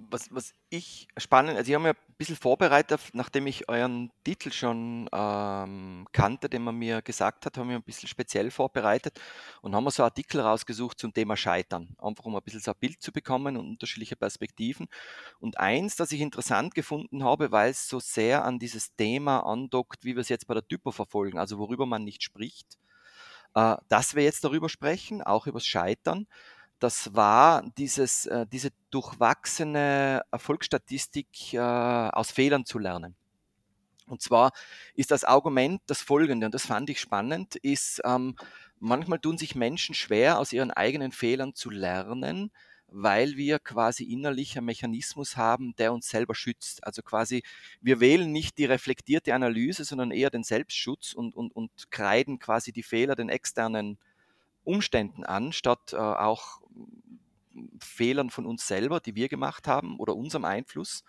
Was, 0.09 0.33
was 0.33 0.53
ich 0.69 1.07
spannend, 1.17 1.57
also 1.57 1.69
ich 1.69 1.75
habe 1.75 1.83
mir 1.83 1.89
ein 1.89 2.15
bisschen 2.17 2.37
vorbereitet, 2.37 3.01
nachdem 3.11 3.45
ich 3.47 3.67
euren 3.67 4.09
Titel 4.23 4.51
schon 4.51 5.09
ähm, 5.11 6.07
kannte, 6.13 6.47
den 6.47 6.63
man 6.63 6.75
mir 6.75 7.01
gesagt 7.01 7.45
hat, 7.45 7.57
haben 7.57 7.69
wir 7.69 7.75
ein 7.75 7.83
bisschen 7.83 8.07
speziell 8.07 8.49
vorbereitet 8.49 9.19
und 9.61 9.75
haben 9.75 9.83
wir 9.83 9.91
so 9.91 10.03
Artikel 10.03 10.39
rausgesucht 10.39 10.97
zum 10.99 11.13
Thema 11.13 11.35
Scheitern, 11.35 11.95
einfach 11.97 12.23
um 12.23 12.35
ein 12.35 12.41
bisschen 12.41 12.61
so 12.61 12.71
ein 12.71 12.77
Bild 12.79 13.01
zu 13.01 13.11
bekommen 13.11 13.57
und 13.57 13.67
unterschiedliche 13.67 14.15
Perspektiven. 14.15 14.87
Und 15.39 15.59
eins, 15.59 15.97
das 15.97 16.11
ich 16.13 16.21
interessant 16.21 16.73
gefunden 16.73 17.23
habe, 17.23 17.51
weil 17.51 17.71
es 17.71 17.89
so 17.89 17.99
sehr 17.99 18.45
an 18.45 18.59
dieses 18.59 18.95
Thema 18.95 19.41
andockt, 19.41 20.05
wie 20.05 20.15
wir 20.15 20.21
es 20.21 20.29
jetzt 20.29 20.47
bei 20.47 20.53
der 20.53 20.67
Typo 20.67 20.91
verfolgen, 20.91 21.37
also 21.37 21.57
worüber 21.57 21.85
man 21.85 22.05
nicht 22.05 22.23
spricht, 22.23 22.77
äh, 23.55 23.75
dass 23.89 24.15
wir 24.15 24.23
jetzt 24.23 24.43
darüber 24.43 24.69
sprechen, 24.69 25.21
auch 25.21 25.47
über 25.47 25.59
das 25.59 25.65
Scheitern 25.65 26.27
das 26.79 27.15
war 27.15 27.63
dieses, 27.77 28.25
äh, 28.27 28.45
diese 28.51 28.69
durchwachsene 28.91 30.23
Erfolgsstatistik 30.31 31.53
äh, 31.53 31.59
aus 31.59 32.31
Fehlern 32.31 32.65
zu 32.65 32.79
lernen. 32.79 33.15
Und 34.07 34.21
zwar 34.21 34.51
ist 34.95 35.11
das 35.11 35.23
Argument 35.23 35.81
das 35.87 36.01
folgende, 36.01 36.45
und 36.45 36.53
das 36.53 36.65
fand 36.65 36.89
ich 36.89 36.99
spannend, 36.99 37.55
ist, 37.57 38.01
ähm, 38.05 38.35
manchmal 38.79 39.19
tun 39.19 39.37
sich 39.37 39.55
Menschen 39.55 39.95
schwer, 39.95 40.39
aus 40.39 40.53
ihren 40.53 40.71
eigenen 40.71 41.11
Fehlern 41.11 41.55
zu 41.55 41.69
lernen, 41.69 42.51
weil 42.89 43.35
wir 43.35 43.59
quasi 43.59 44.05
innerlich 44.05 44.57
einen 44.57 44.65
Mechanismus 44.65 45.35
haben, 45.35 45.75
der 45.75 45.91
uns 45.91 46.07
selber 46.07 46.35
schützt. 46.35 46.85
Also 46.85 47.01
quasi, 47.01 47.43
wir 47.81 47.99
wählen 47.99 48.31
nicht 48.31 48.57
die 48.57 48.65
reflektierte 48.65 49.33
Analyse, 49.33 49.83
sondern 49.83 50.11
eher 50.11 50.29
den 50.29 50.43
Selbstschutz 50.43 51.11
und, 51.13 51.35
und, 51.35 51.53
und 51.53 51.69
kreiden 51.91 52.39
quasi 52.39 52.71
die 52.71 52.83
Fehler 52.83 53.15
den 53.15 53.27
externen 53.27 53.97
Umständen 54.67 55.23
an, 55.23 55.53
statt 55.53 55.93
äh, 55.93 55.97
auch 55.97 56.61
Fehlern 57.79 58.29
von 58.29 58.45
uns 58.45 58.67
selber, 58.67 58.99
die 58.99 59.15
wir 59.15 59.29
gemacht 59.29 59.67
haben 59.67 59.97
oder 59.97 60.15
unserem 60.15 60.45
Einfluss. 60.45 61.03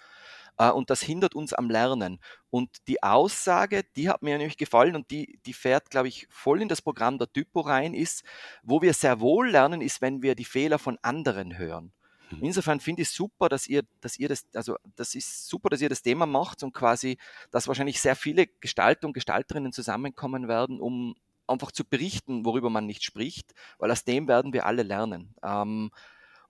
Äh, 0.58 0.70
und 0.70 0.90
das 0.90 1.02
hindert 1.02 1.34
uns 1.34 1.52
am 1.52 1.68
Lernen. 1.68 2.20
Und 2.50 2.70
die 2.88 3.02
Aussage, 3.02 3.84
die 3.96 4.08
hat 4.08 4.22
mir 4.22 4.38
nämlich 4.38 4.56
gefallen 4.56 4.96
und 4.96 5.10
die, 5.10 5.40
die 5.44 5.52
fährt, 5.52 5.90
glaube 5.90 6.08
ich, 6.08 6.26
voll 6.30 6.62
in 6.62 6.68
das 6.68 6.82
Programm 6.82 7.18
der 7.18 7.32
Typo 7.32 7.60
rein, 7.60 7.94
ist, 7.94 8.24
wo 8.62 8.80
wir 8.82 8.94
sehr 8.94 9.20
wohl 9.20 9.50
lernen, 9.50 9.80
ist, 9.80 10.00
wenn 10.00 10.22
wir 10.22 10.34
die 10.34 10.44
Fehler 10.44 10.78
von 10.78 10.98
anderen 11.02 11.58
hören. 11.58 11.92
Hm. 12.28 12.38
Insofern 12.42 12.80
finde 12.80 13.02
ich 13.02 13.08
es 13.08 13.14
super, 13.14 13.48
dass 13.48 13.66
ihr, 13.66 13.82
dass 14.00 14.18
ihr 14.18 14.28
das, 14.28 14.46
also 14.54 14.76
das 14.96 15.14
ist 15.14 15.48
super, 15.48 15.68
dass 15.70 15.80
ihr 15.80 15.88
das 15.88 16.02
Thema 16.02 16.26
macht 16.26 16.62
und 16.62 16.72
quasi, 16.72 17.18
dass 17.50 17.68
wahrscheinlich 17.68 18.00
sehr 18.00 18.16
viele 18.16 18.46
Gestalter 18.46 19.06
und 19.06 19.14
Gestalterinnen 19.14 19.72
zusammenkommen 19.72 20.48
werden, 20.48 20.80
um 20.80 21.16
einfach 21.48 21.72
zu 21.72 21.84
berichten, 21.84 22.44
worüber 22.44 22.70
man 22.70 22.86
nicht 22.86 23.02
spricht, 23.02 23.52
weil 23.78 23.90
aus 23.90 24.04
dem 24.04 24.28
werden 24.28 24.52
wir 24.52 24.66
alle 24.66 24.82
lernen. 24.82 25.34
Ähm, 25.42 25.90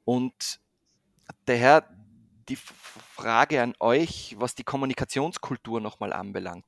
und 0.05 0.61
daher 1.45 1.89
die 2.49 2.57
Frage 2.57 3.63
an 3.63 3.75
euch, 3.79 4.35
was 4.39 4.55
die 4.55 4.65
Kommunikationskultur 4.65 5.81
nochmal 5.81 6.13
anbelangt. 6.13 6.65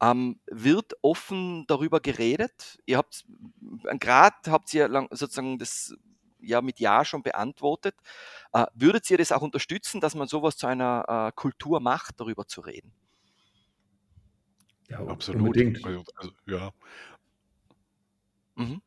Ähm, 0.00 0.38
wird 0.46 0.92
offen 1.02 1.64
darüber 1.66 2.00
geredet? 2.00 2.78
Ihr 2.84 2.98
habt 2.98 3.24
gerade 4.00 4.36
habt 4.48 4.74
ihr 4.74 4.88
lang, 4.88 5.08
sozusagen 5.10 5.58
das 5.58 5.94
ja 6.40 6.60
mit 6.60 6.78
Ja 6.78 7.04
schon 7.04 7.22
beantwortet. 7.22 7.94
Äh, 8.52 8.66
würdet 8.74 9.10
ihr 9.10 9.18
das 9.18 9.32
auch 9.32 9.42
unterstützen, 9.42 10.00
dass 10.00 10.14
man 10.14 10.28
sowas 10.28 10.56
zu 10.56 10.66
einer 10.66 11.28
äh, 11.28 11.32
Kultur 11.34 11.80
macht, 11.80 12.20
darüber 12.20 12.46
zu 12.46 12.60
reden? 12.60 12.92
Ja, 14.88 14.98
absolut. 15.06 15.42
Unbedingt. 15.42 15.84
Also, 15.84 16.04
also, 16.16 16.32
ja. 16.46 16.70
Mhm. 18.56 18.80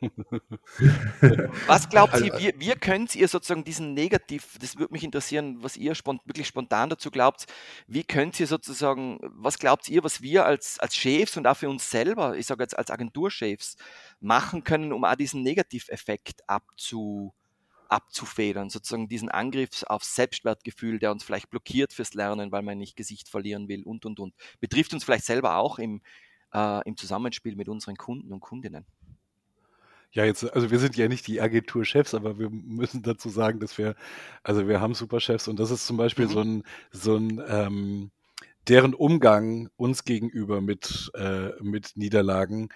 Was 1.66 1.88
glaubt 1.90 2.18
ihr, 2.20 2.32
wie, 2.38 2.54
wie 2.56 2.72
könnt 2.72 3.14
ihr 3.14 3.28
sozusagen 3.28 3.62
diesen 3.62 3.92
Negativ, 3.92 4.56
das 4.58 4.78
würde 4.78 4.92
mich 4.92 5.04
interessieren, 5.04 5.62
was 5.62 5.76
ihr 5.76 5.94
spont, 5.94 6.22
wirklich 6.24 6.46
spontan 6.46 6.88
dazu 6.88 7.10
glaubt, 7.10 7.44
wie 7.86 8.04
könnt 8.04 8.40
ihr 8.40 8.46
sozusagen, 8.46 9.18
was 9.22 9.58
glaubt 9.58 9.88
ihr, 9.90 10.02
was 10.02 10.22
wir 10.22 10.46
als, 10.46 10.78
als 10.78 10.96
Chefs 10.96 11.36
und 11.36 11.46
auch 11.46 11.56
für 11.56 11.68
uns 11.68 11.90
selber, 11.90 12.36
ich 12.36 12.46
sage 12.46 12.62
jetzt 12.62 12.78
als 12.78 12.90
Agenturchefs, 12.90 13.76
machen 14.20 14.64
können, 14.64 14.92
um 14.92 15.04
auch 15.04 15.14
diesen 15.14 15.42
Negativeffekt 15.42 16.48
abzu, 16.48 17.34
abzufedern, 17.92 18.70
sozusagen 18.70 19.08
diesen 19.08 19.28
Angriff 19.28 19.82
aufs 19.84 20.14
Selbstwertgefühl, 20.14 20.98
der 20.98 21.12
uns 21.12 21.22
vielleicht 21.22 21.50
blockiert 21.50 21.92
fürs 21.92 22.14
Lernen, 22.14 22.50
weil 22.50 22.62
man 22.62 22.78
nicht 22.78 22.96
Gesicht 22.96 23.28
verlieren 23.28 23.68
will 23.68 23.82
und, 23.82 24.06
und, 24.06 24.18
und. 24.18 24.34
Betrifft 24.60 24.94
uns 24.94 25.04
vielleicht 25.04 25.26
selber 25.26 25.56
auch 25.56 25.78
im, 25.78 26.00
äh, 26.54 26.88
im 26.88 26.96
Zusammenspiel 26.96 27.54
mit 27.54 27.68
unseren 27.68 27.96
Kunden 27.96 28.32
und 28.32 28.40
Kundinnen. 28.40 28.86
Ja, 30.12 30.26
jetzt, 30.26 30.44
also 30.52 30.70
wir 30.70 30.78
sind 30.78 30.96
ja 30.96 31.08
nicht 31.08 31.26
die 31.26 31.40
Agenturchefs, 31.40 32.14
aber 32.14 32.38
wir 32.38 32.50
müssen 32.50 33.02
dazu 33.02 33.30
sagen, 33.30 33.60
dass 33.60 33.78
wir, 33.78 33.94
also 34.42 34.68
wir 34.68 34.80
haben 34.80 34.94
Superchefs 34.94 35.48
und 35.48 35.58
das 35.58 35.70
ist 35.70 35.86
zum 35.86 35.96
Beispiel 35.96 36.26
mhm. 36.26 36.30
so 36.30 36.40
ein, 36.40 36.62
so 36.90 37.16
ein, 37.16 37.42
ähm, 37.48 38.10
deren 38.68 38.94
Umgang 38.94 39.70
uns 39.76 40.04
gegenüber 40.04 40.60
mit, 40.60 41.10
äh, 41.14 41.50
mit 41.62 41.92
Niederlagen, 41.96 42.68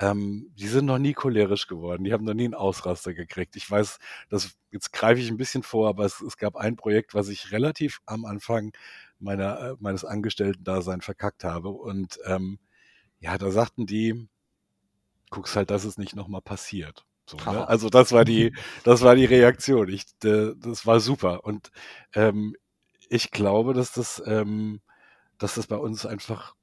ähm, 0.00 0.50
die 0.54 0.66
sind 0.66 0.86
noch 0.86 0.98
nie 0.98 1.12
cholerisch 1.12 1.68
geworden, 1.68 2.04
die 2.04 2.12
haben 2.12 2.24
noch 2.24 2.34
nie 2.34 2.44
einen 2.44 2.54
Ausraster 2.54 3.14
gekriegt. 3.14 3.54
Ich 3.54 3.70
weiß, 3.70 3.98
das, 4.28 4.56
jetzt 4.72 4.92
greife 4.92 5.20
ich 5.20 5.30
ein 5.30 5.36
bisschen 5.36 5.62
vor, 5.62 5.88
aber 5.88 6.04
es, 6.04 6.20
es 6.20 6.36
gab 6.38 6.56
ein 6.56 6.74
Projekt, 6.76 7.14
was 7.14 7.28
ich 7.28 7.52
relativ 7.52 8.00
am 8.06 8.24
Anfang 8.24 8.72
meiner, 9.20 9.60
äh, 9.60 9.74
meines 9.78 10.04
Angestellten-Dasein 10.04 11.02
verkackt 11.02 11.44
habe 11.44 11.68
und 11.68 12.18
ähm, 12.26 12.58
ja, 13.20 13.38
da 13.38 13.50
sagten 13.50 13.86
die, 13.86 14.28
guckst 15.30 15.56
halt, 15.56 15.70
dass 15.70 15.84
es 15.84 15.98
nicht 15.98 16.16
nochmal 16.16 16.42
passiert. 16.42 17.04
So, 17.26 17.36
ne? 17.36 17.68
Also 17.68 17.88
das 17.88 18.12
war 18.12 18.24
die, 18.24 18.52
das 18.84 19.02
war 19.02 19.14
die 19.14 19.24
Reaktion. 19.24 19.88
Ich, 19.88 20.04
das 20.18 20.86
war 20.86 21.00
super. 21.00 21.44
Und 21.44 21.70
ähm, 22.14 22.56
ich 23.08 23.30
glaube, 23.30 23.74
dass 23.74 23.92
das, 23.92 24.22
ähm, 24.26 24.80
dass 25.38 25.54
das 25.54 25.66
bei 25.66 25.76
uns 25.76 26.06
einfach 26.06 26.54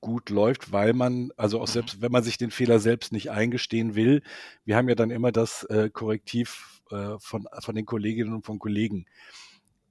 gut 0.00 0.30
läuft, 0.30 0.72
weil 0.72 0.92
man, 0.92 1.30
also 1.36 1.60
auch 1.60 1.66
mhm. 1.66 1.72
selbst 1.72 2.00
wenn 2.02 2.12
man 2.12 2.22
sich 2.22 2.38
den 2.38 2.50
Fehler 2.50 2.78
selbst 2.78 3.12
nicht 3.12 3.30
eingestehen 3.30 3.94
will, 3.94 4.22
wir 4.64 4.76
haben 4.76 4.88
ja 4.88 4.94
dann 4.94 5.10
immer 5.10 5.32
das 5.32 5.64
äh, 5.64 5.90
Korrektiv 5.90 6.82
äh, 6.90 7.18
von, 7.18 7.48
von 7.60 7.74
den 7.74 7.86
Kolleginnen 7.86 8.34
und 8.34 8.46
von 8.46 8.58
Kollegen. 8.58 9.06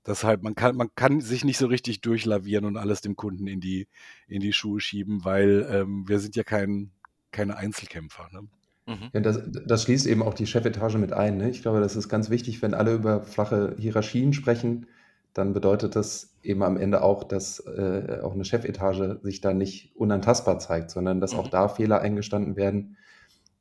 Deshalb, 0.05 0.43
man 0.43 0.53
kann, 0.53 0.75
man 0.75 0.93
kann 0.95 1.19
sich 1.19 1.43
nicht 1.43 1.57
so 1.57 1.65
richtig 1.67 2.01
durchlavieren 2.01 2.65
und 2.65 2.77
alles 2.77 3.01
dem 3.01 3.15
Kunden 3.15 3.47
in 3.47 3.59
die, 3.59 3.87
in 4.27 4.39
die 4.39 4.53
Schuhe 4.53 4.79
schieben, 4.79 5.25
weil 5.25 5.67
ähm, 5.69 6.07
wir 6.07 6.19
sind 6.19 6.35
ja 6.35 6.43
kein, 6.43 6.91
keine 7.35 7.57
Einzelkämpfer. 7.57 8.29
Ne? 8.31 8.47
Mhm. 8.87 9.09
Ja, 9.13 9.19
das, 9.19 9.41
das, 9.65 9.83
schließt 9.83 10.07
eben 10.07 10.23
auch 10.23 10.33
die 10.33 10.47
Chefetage 10.47 10.97
mit 10.97 11.13
ein. 11.13 11.37
Ne? 11.37 11.49
Ich 11.49 11.61
glaube, 11.61 11.79
das 11.79 11.95
ist 11.95 12.09
ganz 12.09 12.29
wichtig, 12.29 12.61
wenn 12.61 12.73
alle 12.73 12.93
über 12.93 13.21
flache 13.21 13.75
Hierarchien 13.77 14.33
sprechen, 14.33 14.87
dann 15.33 15.53
bedeutet 15.53 15.97
das 15.97 16.33
eben 16.43 16.63
am 16.63 16.77
Ende 16.77 17.03
auch, 17.03 17.25
dass 17.25 17.59
äh, 17.59 18.19
auch 18.23 18.33
eine 18.33 18.45
Chefetage 18.45 19.19
sich 19.21 19.41
da 19.41 19.53
nicht 19.53 19.93
unantastbar 19.95 20.59
zeigt, 20.59 20.91
sondern 20.91 21.19
dass 21.19 21.33
mhm. 21.33 21.39
auch 21.39 21.47
da 21.49 21.67
Fehler 21.67 22.01
eingestanden 22.01 22.55
werden. 22.55 22.97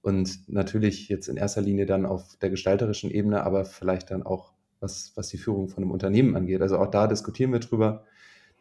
Und 0.03 0.49
natürlich 0.49 1.09
jetzt 1.09 1.29
in 1.29 1.37
erster 1.37 1.63
Linie 1.63 1.87
dann 1.87 2.07
auf 2.07 2.37
der 2.37 2.51
gestalterischen 2.51 3.11
Ebene, 3.11 3.43
aber 3.43 3.65
vielleicht 3.65 4.11
dann 4.11 4.23
auch, 4.23 4.53
was, 4.79 5.13
was 5.17 5.29
die 5.29 5.39
Führung 5.39 5.69
von 5.69 5.83
einem 5.83 5.91
Unternehmen 5.91 6.37
angeht. 6.37 6.61
Also 6.61 6.79
auch 6.79 6.91
da 6.91 7.07
diskutieren 7.07 7.53
wir 7.53 7.61
drüber 7.61 8.05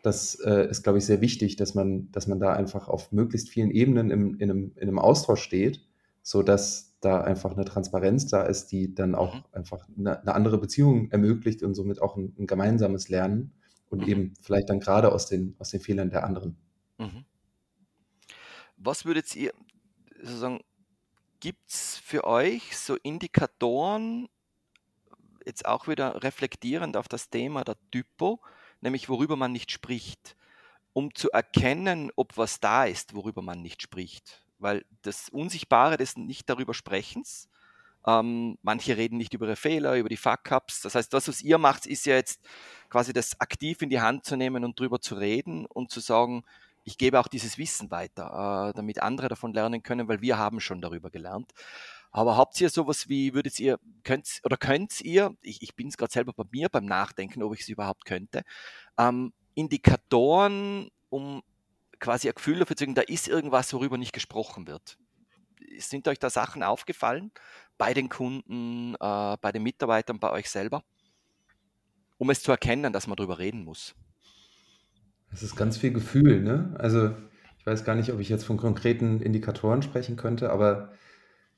das 0.03 0.35
äh, 0.41 0.69
ist, 0.69 0.83
glaube 0.83 0.99
ich, 0.99 1.05
sehr 1.05 1.21
wichtig, 1.21 1.55
dass 1.55 1.73
man, 1.75 2.11
dass 2.11 2.27
man 2.27 2.39
da 2.39 2.53
einfach 2.53 2.89
auf 2.89 3.11
möglichst 3.11 3.49
vielen 3.49 3.71
Ebenen 3.71 4.11
im, 4.11 4.35
in, 4.35 4.51
einem, 4.51 4.71
in 4.75 4.89
einem 4.89 4.99
Austausch 4.99 5.41
steht, 5.41 5.81
sodass 6.21 6.93
da 6.99 7.21
einfach 7.21 7.53
eine 7.53 7.65
Transparenz 7.65 8.27
da 8.27 8.43
ist, 8.43 8.67
die 8.67 8.93
dann 8.93 9.15
auch 9.15 9.35
mhm. 9.35 9.43
einfach 9.53 9.87
eine, 9.97 10.21
eine, 10.21 10.35
andere 10.35 10.57
Beziehung 10.57 11.09
ermöglicht 11.09 11.63
und 11.63 11.73
somit 11.73 12.01
auch 12.01 12.17
ein, 12.17 12.35
ein 12.37 12.47
gemeinsames 12.47 13.07
Lernen 13.07 13.53
und 13.89 14.01
mhm. 14.01 14.07
eben 14.07 14.33
vielleicht 14.41 14.69
dann 14.69 14.81
gerade 14.81 15.11
aus 15.11 15.27
den, 15.27 15.55
aus 15.57 15.69
den 15.69 15.79
Fehlern 15.79 16.09
der 16.09 16.25
anderen. 16.25 16.57
Mhm. 16.97 17.23
Was 18.75 19.05
würdet 19.05 19.33
ihr 19.37 19.53
sozusagen, 20.21 20.59
gibt 21.39 21.69
es 21.69 21.97
für 21.97 22.25
euch 22.25 22.77
so 22.77 22.97
Indikatoren, 23.03 24.27
jetzt 25.45 25.65
auch 25.65 25.87
wieder 25.87 26.23
reflektierend 26.23 26.97
auf 26.97 27.07
das 27.07 27.29
Thema 27.29 27.63
der 27.63 27.77
Typo, 27.89 28.41
nämlich 28.83 29.09
worüber 29.09 29.35
man 29.35 29.51
nicht 29.51 29.71
spricht, 29.71 30.35
um 30.93 31.15
zu 31.15 31.31
erkennen, 31.31 32.11
ob 32.15 32.37
was 32.37 32.59
da 32.59 32.85
ist, 32.85 33.15
worüber 33.15 33.41
man 33.41 33.61
nicht 33.61 33.81
spricht. 33.81 34.43
Weil 34.59 34.85
das 35.01 35.29
Unsichtbare 35.29 35.97
des 35.97 36.17
nicht 36.17 36.49
darüber 36.49 36.73
Sprechens, 36.73 37.49
ähm, 38.05 38.57
manche 38.61 38.97
reden 38.97 39.17
nicht 39.17 39.33
über 39.33 39.47
ihre 39.47 39.55
Fehler, 39.55 39.95
über 39.95 40.09
die 40.09 40.17
Fuck-Ups. 40.17 40.81
Das 40.81 40.95
heißt, 40.95 41.13
das, 41.13 41.27
was 41.27 41.41
ihr 41.41 41.57
macht, 41.57 41.85
ist 41.85 42.05
ja 42.05 42.15
jetzt 42.15 42.41
quasi 42.89 43.13
das 43.13 43.39
aktiv 43.39 43.81
in 43.81 43.89
die 43.89 44.01
Hand 44.01 44.25
zu 44.25 44.35
nehmen 44.35 44.63
und 44.65 44.79
drüber 44.79 44.99
zu 44.99 45.15
reden 45.15 45.65
und 45.65 45.89
zu 45.89 46.01
sagen, 46.01 46.43
ich 46.83 46.97
gebe 46.97 47.19
auch 47.19 47.29
dieses 47.29 47.57
Wissen 47.57 47.91
weiter, 47.91 48.69
äh, 48.69 48.73
damit 48.75 49.01
andere 49.01 49.29
davon 49.29 49.53
lernen 49.53 49.83
können, 49.83 50.09
weil 50.09 50.21
wir 50.21 50.37
haben 50.37 50.59
schon 50.59 50.81
darüber 50.81 51.09
gelernt. 51.09 51.53
Aber 52.13 52.37
habt 52.37 52.61
ihr 52.61 52.69
sowas 52.69 53.09
wie, 53.09 53.33
würdet 53.33 53.59
ihr, 53.59 53.79
könnt 54.03 54.39
oder 54.43 54.55
könnt 54.55 55.01
ihr, 55.01 55.35
ich, 55.41 55.63
ich 55.63 55.75
bin 55.75 55.87
es 55.87 55.97
gerade 55.97 56.13
selber 56.13 56.31
bei 56.31 56.43
mir 56.51 56.69
beim 56.69 56.85
Nachdenken, 56.85 57.41
ob 57.41 57.55
ich 57.55 57.61
es 57.61 57.69
überhaupt 57.69 58.05
könnte, 58.05 58.43
ähm, 58.99 59.33
Indikatoren, 59.55 60.89
um 61.09 61.41
quasi 61.99 62.29
ein 62.29 62.35
Gefühl 62.35 62.59
dafür 62.59 62.75
zu 62.75 62.83
kriegen, 62.83 62.95
da 62.95 63.01
ist 63.01 63.27
irgendwas, 63.27 63.73
worüber 63.73 63.97
nicht 63.97 64.13
gesprochen 64.13 64.67
wird. 64.67 64.99
Sind 65.79 66.07
euch 66.07 66.19
da 66.19 66.29
Sachen 66.29 66.61
aufgefallen 66.61 67.31
bei 67.79 67.95
den 67.95 68.09
Kunden, 68.09 68.93
äh, 68.93 69.37
bei 69.41 69.51
den 69.51 69.63
Mitarbeitern, 69.63 70.19
bei 70.19 70.31
euch 70.31 70.51
selber, 70.51 70.83
um 72.19 72.29
es 72.29 72.43
zu 72.43 72.51
erkennen, 72.51 72.93
dass 72.93 73.07
man 73.07 73.15
darüber 73.15 73.39
reden 73.39 73.63
muss? 73.63 73.95
Es 75.31 75.41
ist 75.41 75.55
ganz 75.55 75.77
viel 75.77 75.91
Gefühl, 75.91 76.43
ne? 76.43 76.75
Also 76.77 77.15
ich 77.57 77.65
weiß 77.65 77.85
gar 77.85 77.95
nicht, 77.95 78.11
ob 78.11 78.19
ich 78.19 78.29
jetzt 78.29 78.43
von 78.43 78.57
konkreten 78.57 79.19
Indikatoren 79.19 79.81
sprechen 79.81 80.15
könnte, 80.15 80.51
aber 80.51 80.93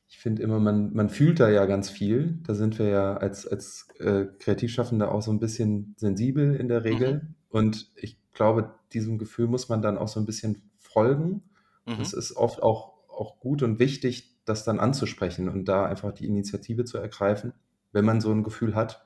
ich 0.08 0.20
finde 0.20 0.44
immer, 0.44 0.60
man, 0.60 0.94
man 0.94 1.10
fühlt 1.10 1.40
da 1.40 1.50
ja 1.50 1.66
ganz 1.66 1.90
viel. 1.90 2.40
Da 2.46 2.54
sind 2.54 2.78
wir 2.80 2.88
ja 2.88 3.18
als, 3.18 3.48
als 3.48 3.88
äh, 4.00 4.26
Kreativschaffende 4.40 5.10
auch 5.12 5.22
so 5.22 5.32
ein 5.32 5.40
bisschen 5.40 5.96
sensibel 5.98 6.56
in 6.56 6.68
der 6.68 6.84
Regel. 6.84 7.14
Mhm. 7.16 7.36
Und 7.50 7.92
ich 7.96 8.18
glaube, 8.34 8.74
diesem 8.94 9.18
Gefühl 9.18 9.48
muss 9.48 9.70
man 9.70 9.82
dann 9.82 9.98
auch 9.98 10.08
so 10.08 10.20
ein 10.20 10.26
bisschen 10.26 10.62
folgen. 10.78 11.44
Mhm. 11.86 12.02
Es 12.02 12.14
ist 12.14 12.36
oft 12.36 12.62
auch, 12.62 12.94
auch 13.10 13.40
gut 13.40 13.64
und 13.64 13.80
wichtig, 13.80 14.36
das 14.46 14.64
dann 14.64 14.80
anzusprechen 14.80 15.50
und 15.50 15.66
da 15.66 15.86
einfach 15.86 16.12
die 16.12 16.26
Initiative 16.26 16.86
zu 16.86 16.98
ergreifen, 16.98 17.54
wenn 17.92 18.06
man 18.06 18.22
so 18.22 18.32
ein 18.32 18.44
Gefühl 18.44 18.76
hat. 18.76 19.06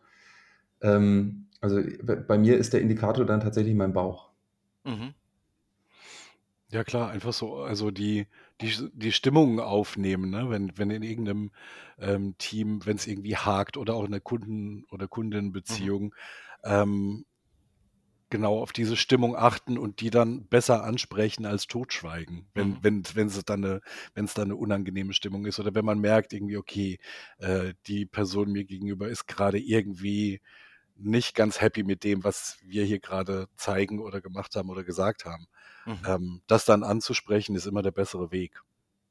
Ähm, 0.82 1.48
also 1.62 1.82
bei 2.28 2.38
mir 2.38 2.58
ist 2.58 2.74
der 2.74 2.82
Indikator 2.82 3.26
dann 3.26 3.40
tatsächlich 3.40 3.76
mein 3.76 3.94
Bauch. 3.94 4.32
Mhm. 4.84 5.14
Ja 6.72 6.84
klar, 6.84 7.10
einfach 7.10 7.34
so, 7.34 7.58
also 7.64 7.90
die, 7.90 8.28
die, 8.62 8.72
die 8.94 9.12
Stimmung 9.12 9.60
aufnehmen, 9.60 10.30
ne? 10.30 10.50
wenn, 10.52 10.78
wenn 10.78 10.92
in 10.92 11.02
irgendeinem 11.02 11.52
ähm, 11.98 12.36
Team, 12.38 12.86
wenn 12.86 12.96
es 12.96 13.08
irgendwie 13.08 13.36
hakt 13.38 13.76
oder 13.76 13.96
auch 13.96 14.04
in 14.06 14.12
der 14.12 14.22
Kunden- 14.22 14.86
oder 14.92 15.08
Mhm. 15.08 15.10
Kundenbeziehung, 15.10 16.14
ähm, 16.64 17.26
genau 18.32 18.60
auf 18.62 18.72
diese 18.74 18.96
Stimmung 18.96 19.36
achten 19.36 19.78
und 19.78 20.02
die 20.02 20.12
dann 20.12 20.48
besser 20.48 20.84
ansprechen 20.84 21.46
als 21.48 21.66
totschweigen, 21.66 22.48
wenn, 22.54 22.78
Mhm. 22.78 22.84
wenn, 22.84 23.04
wenn 23.16 23.28
es 23.28 23.44
dann 23.44 23.66
eine, 23.66 23.82
wenn 24.14 24.26
es 24.26 24.36
dann 24.36 24.46
eine 24.50 24.56
unangenehme 24.56 25.14
Stimmung 25.14 25.46
ist 25.48 25.60
oder 25.60 25.74
wenn 25.74 25.86
man 25.86 26.00
merkt 26.00 26.32
irgendwie, 26.34 26.58
okay, 26.58 27.00
äh, 27.40 27.74
die 27.88 28.06
Person 28.06 28.52
mir 28.52 28.66
gegenüber 28.66 29.10
ist 29.10 29.26
gerade 29.28 29.58
irgendwie 29.60 30.42
nicht 31.02 31.36
ganz 31.36 31.62
happy 31.62 31.84
mit 31.84 32.04
dem, 32.04 32.24
was 32.24 32.58
wir 32.62 32.84
hier 32.84 33.00
gerade 33.00 33.48
zeigen 33.56 34.00
oder 34.00 34.22
gemacht 34.22 34.56
haben 34.56 34.70
oder 34.70 34.84
gesagt 34.84 35.26
haben. 35.26 35.48
Mhm. 35.86 36.00
Ähm, 36.06 36.42
das 36.48 36.66
dann 36.66 36.84
anzusprechen, 36.84 37.56
ist 37.56 37.66
immer 37.66 37.82
der 37.82 37.92
bessere 37.92 38.32
Weg. 38.32 38.62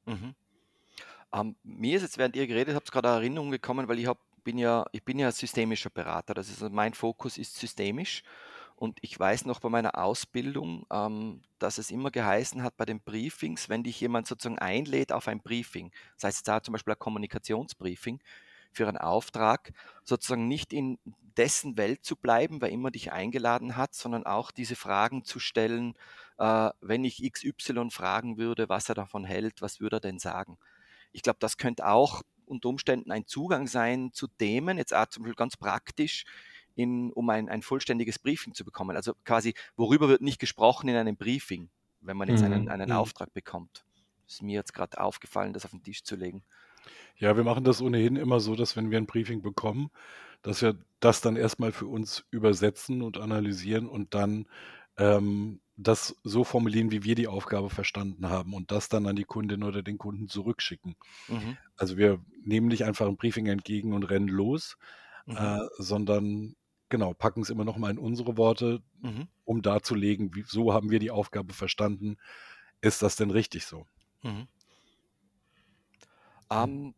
Mhm. 0.06 0.34
Ähm, 1.32 1.56
mir 1.62 1.96
ist 1.96 2.02
jetzt, 2.02 2.18
während 2.18 2.36
ihr 2.36 2.46
geredet 2.46 2.74
habt, 2.74 2.90
gerade 2.90 3.08
eine 3.08 3.16
Erinnerung 3.18 3.50
gekommen, 3.50 3.88
weil 3.88 3.98
ich 3.98 4.06
hab, 4.06 4.18
bin, 4.44 4.58
ja, 4.58 4.86
ich 4.92 5.04
bin 5.04 5.18
ja 5.18 5.30
systemischer 5.32 5.90
Berater. 5.90 6.34
Das 6.34 6.48
ist, 6.48 6.60
mein 6.70 6.94
Fokus 6.94 7.38
ist 7.38 7.56
systemisch. 7.56 8.22
Und 8.76 8.98
ich 9.00 9.18
weiß 9.18 9.44
noch 9.44 9.58
bei 9.58 9.68
meiner 9.68 9.98
Ausbildung, 9.98 10.86
ähm, 10.92 11.42
dass 11.58 11.78
es 11.78 11.90
immer 11.90 12.12
geheißen 12.12 12.62
hat 12.62 12.76
bei 12.76 12.84
den 12.84 13.00
Briefings, 13.00 13.68
wenn 13.68 13.82
dich 13.82 14.00
jemand 14.00 14.28
sozusagen 14.28 14.60
einlädt 14.60 15.10
auf 15.10 15.26
ein 15.26 15.40
Briefing, 15.40 15.90
das 16.14 16.24
heißt 16.24 16.46
da 16.46 16.62
zum 16.62 16.72
Beispiel 16.72 16.94
ein 16.94 16.98
Kommunikationsbriefing 16.98 18.20
für 18.72 18.88
einen 18.88 18.98
Auftrag, 18.98 19.72
sozusagen 20.04 20.48
nicht 20.48 20.72
in 20.72 20.98
dessen 21.36 21.76
Welt 21.76 22.04
zu 22.04 22.16
bleiben, 22.16 22.60
wer 22.60 22.70
immer 22.70 22.90
dich 22.90 23.12
eingeladen 23.12 23.76
hat, 23.76 23.94
sondern 23.94 24.26
auch 24.26 24.50
diese 24.50 24.76
Fragen 24.76 25.24
zu 25.24 25.38
stellen, 25.38 25.94
äh, 26.38 26.70
wenn 26.80 27.04
ich 27.04 27.22
XY 27.22 27.90
fragen 27.90 28.38
würde, 28.38 28.68
was 28.68 28.88
er 28.88 28.96
davon 28.96 29.24
hält, 29.24 29.62
was 29.62 29.80
würde 29.80 29.96
er 29.96 30.00
denn 30.00 30.18
sagen? 30.18 30.58
Ich 31.12 31.22
glaube, 31.22 31.38
das 31.40 31.56
könnte 31.56 31.86
auch 31.86 32.22
unter 32.46 32.68
Umständen 32.68 33.12
ein 33.12 33.26
Zugang 33.26 33.66
sein 33.66 34.10
zu 34.12 34.26
Themen, 34.26 34.78
jetzt 34.78 34.94
auch 34.94 35.06
zum 35.06 35.22
Beispiel 35.22 35.36
ganz 35.36 35.56
praktisch, 35.56 36.24
in, 36.74 37.12
um 37.12 37.28
ein, 37.30 37.48
ein 37.48 37.62
vollständiges 37.62 38.18
Briefing 38.18 38.54
zu 38.54 38.64
bekommen. 38.64 38.96
Also 38.96 39.14
quasi, 39.24 39.54
worüber 39.76 40.08
wird 40.08 40.22
nicht 40.22 40.38
gesprochen 40.38 40.88
in 40.88 40.96
einem 40.96 41.16
Briefing, 41.16 41.68
wenn 42.00 42.16
man 42.16 42.28
jetzt 42.28 42.42
einen, 42.42 42.62
mhm. 42.62 42.68
einen 42.68 42.90
mhm. 42.90 42.96
Auftrag 42.96 43.32
bekommt. 43.32 43.84
Ist 44.28 44.42
mir 44.42 44.54
jetzt 44.54 44.74
gerade 44.74 45.00
aufgefallen, 45.00 45.52
das 45.52 45.64
auf 45.64 45.72
den 45.72 45.82
Tisch 45.82 46.04
zu 46.04 46.14
legen. 46.14 46.42
Ja, 47.16 47.36
wir 47.36 47.44
machen 47.44 47.64
das 47.64 47.82
ohnehin 47.82 48.16
immer 48.16 48.40
so, 48.40 48.54
dass 48.54 48.76
wenn 48.76 48.90
wir 48.90 48.98
ein 48.98 49.06
Briefing 49.06 49.42
bekommen, 49.42 49.90
dass 50.42 50.62
wir 50.62 50.76
das 51.00 51.20
dann 51.20 51.36
erstmal 51.36 51.72
für 51.72 51.86
uns 51.86 52.24
übersetzen 52.30 53.02
und 53.02 53.18
analysieren 53.18 53.86
und 53.86 54.14
dann 54.14 54.46
ähm, 54.96 55.60
das 55.76 56.16
so 56.24 56.42
formulieren, 56.42 56.90
wie 56.90 57.04
wir 57.04 57.14
die 57.14 57.28
Aufgabe 57.28 57.70
verstanden 57.70 58.28
haben 58.28 58.52
und 58.52 58.72
das 58.72 58.88
dann 58.88 59.06
an 59.06 59.16
die 59.16 59.24
Kundin 59.24 59.62
oder 59.62 59.82
den 59.82 59.96
Kunden 59.96 60.28
zurückschicken. 60.28 60.96
Mhm. 61.28 61.56
Also 61.76 61.96
wir 61.96 62.20
nehmen 62.44 62.66
nicht 62.66 62.84
einfach 62.84 63.06
ein 63.06 63.16
Briefing 63.16 63.46
entgegen 63.46 63.92
und 63.92 64.02
rennen 64.04 64.28
los, 64.28 64.76
mhm. 65.26 65.36
äh, 65.36 65.60
sondern 65.78 66.56
genau, 66.88 67.14
packen 67.14 67.42
es 67.42 67.50
immer 67.50 67.64
noch 67.64 67.76
mal 67.76 67.90
in 67.90 67.98
unsere 67.98 68.36
Worte, 68.36 68.82
mhm. 69.00 69.28
um 69.44 69.62
darzulegen, 69.62 70.34
wie, 70.34 70.42
so 70.46 70.72
haben 70.72 70.90
wir 70.90 70.98
die 70.98 71.12
Aufgabe 71.12 71.52
verstanden. 71.52 72.16
Ist 72.80 73.02
das 73.02 73.16
denn 73.16 73.30
richtig 73.30 73.66
so? 73.66 73.86
Mhm. 74.22 74.48
Ähm, 76.50 76.94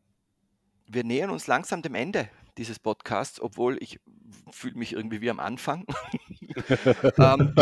wir 0.87 1.05
nähern 1.05 1.31
uns 1.31 1.47
langsam 1.47 1.83
dem 1.83 1.95
Ende 1.95 2.29
dieses 2.59 2.79
Podcasts, 2.79 3.41
obwohl 3.41 3.79
ich 3.81 4.01
fühle 4.51 4.75
mich 4.75 4.93
irgendwie 4.93 5.21
wie 5.21 5.31
am 5.31 5.41
Anfang. 5.41 5.87
ähm, 7.19 7.55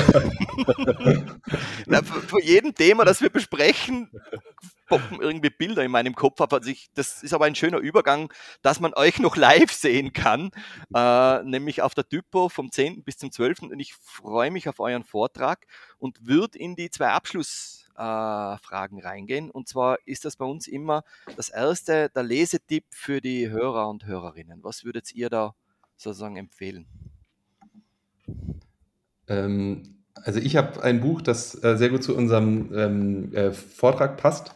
na, 1.87 2.03
vor 2.03 2.43
jedem 2.43 2.75
Thema, 2.75 3.05
das 3.05 3.21
wir 3.21 3.31
besprechen, 3.31 4.11
poppen 4.87 5.21
irgendwie 5.21 5.51
Bilder 5.51 5.85
in 5.85 5.91
meinem 5.91 6.15
Kopf 6.15 6.41
ab. 6.41 6.53
Also 6.53 6.71
ich, 6.71 6.89
das 6.95 7.23
ist 7.23 7.35
aber 7.35 7.45
ein 7.45 7.55
schöner 7.55 7.79
Übergang, 7.79 8.33
dass 8.63 8.81
man 8.81 8.95
euch 8.95 9.19
noch 9.19 9.37
live 9.37 9.73
sehen 9.73 10.13
kann, 10.13 10.51
äh, 10.95 11.43
nämlich 11.45 11.83
auf 11.83 11.95
der 11.95 12.09
Typo 12.09 12.49
vom 12.49 12.73
10. 12.73 13.05
bis 13.05 13.19
zum 13.19 13.31
12. 13.31 13.63
Und 13.63 13.81
ich 13.81 13.95
freue 13.95 14.51
mich 14.51 14.69
auf 14.69 14.81
euren 14.81 15.05
Vortrag 15.05 15.67
und 15.99 16.27
würde 16.27 16.59
in 16.59 16.75
die 16.75 16.91
zwei 16.91 17.09
Abschluss 17.09 17.88
Fragen 17.99 19.01
reingehen. 19.03 19.51
Und 19.51 19.69
zwar 19.69 19.99
ist 20.05 20.25
das 20.25 20.37
bei 20.37 20.45
uns 20.45 20.69
immer 20.69 21.03
das 21.37 21.49
erste, 21.49 22.11
der 22.15 22.23
Lesetipp 22.23 22.85
für 22.91 23.21
die 23.21 23.51
Hörer 23.51 23.89
und 23.89 24.07
Hörerinnen. 24.07 24.63
Was 24.63 24.85
würdet 24.85 25.13
ihr 25.15 25.29
da 25.29 25.55
sozusagen 25.97 26.37
empfehlen? 26.37 26.87
Ähm, 29.27 29.99
also 30.15 30.41
ich 30.41 30.57
habe 30.57 30.83
ein 30.83 31.01
Buch, 31.01 31.23
das 31.23 31.63
äh, 31.63 31.77
sehr 31.77 31.91
gut 31.91 32.03
zu 32.03 32.17
unserem 32.17 32.73
ähm, 32.75 33.35
äh, 33.35 33.53
Vortrag 33.53 34.17
passt, 34.17 34.55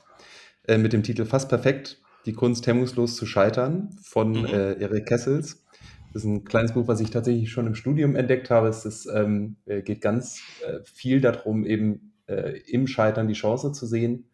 äh, 0.67 0.79
mit 0.79 0.93
dem 0.93 1.03
Titel 1.03 1.25
Fast 1.25 1.49
perfekt, 1.49 2.01
die 2.27 2.33
Kunst 2.33 2.67
hemmungslos 2.67 3.17
zu 3.17 3.27
scheitern 3.27 3.91
von 4.03 4.33
mhm. 4.33 4.47
Äh, 4.47 4.81
Erik 4.81 5.07
Kessels. 5.07 5.65
Das 6.13 6.25
ist 6.25 6.29
ein 6.29 6.45
kleines 6.45 6.73
Buch, 6.73 6.89
was 6.89 7.01
ich 7.01 7.11
tatsächlich 7.11 7.51
schon 7.51 7.67
im 7.67 7.75
Studium 7.75 8.17
entdeckt 8.17 8.51
habe. 8.51 8.69
Es 8.69 8.85
ist, 8.85 9.07
ähm, 9.07 9.57
äh, 9.65 9.81
geht 9.83 10.03
ganz 10.03 10.43
äh, 10.67 10.81
viel 10.85 11.21
darum, 11.21 11.65
eben 11.65 12.12
äh, 12.27 12.59
im 12.67 12.87
Scheitern 12.87 13.29
die 13.29 13.35
Chance 13.35 13.73
zu 13.73 13.87
sehen. 13.87 14.27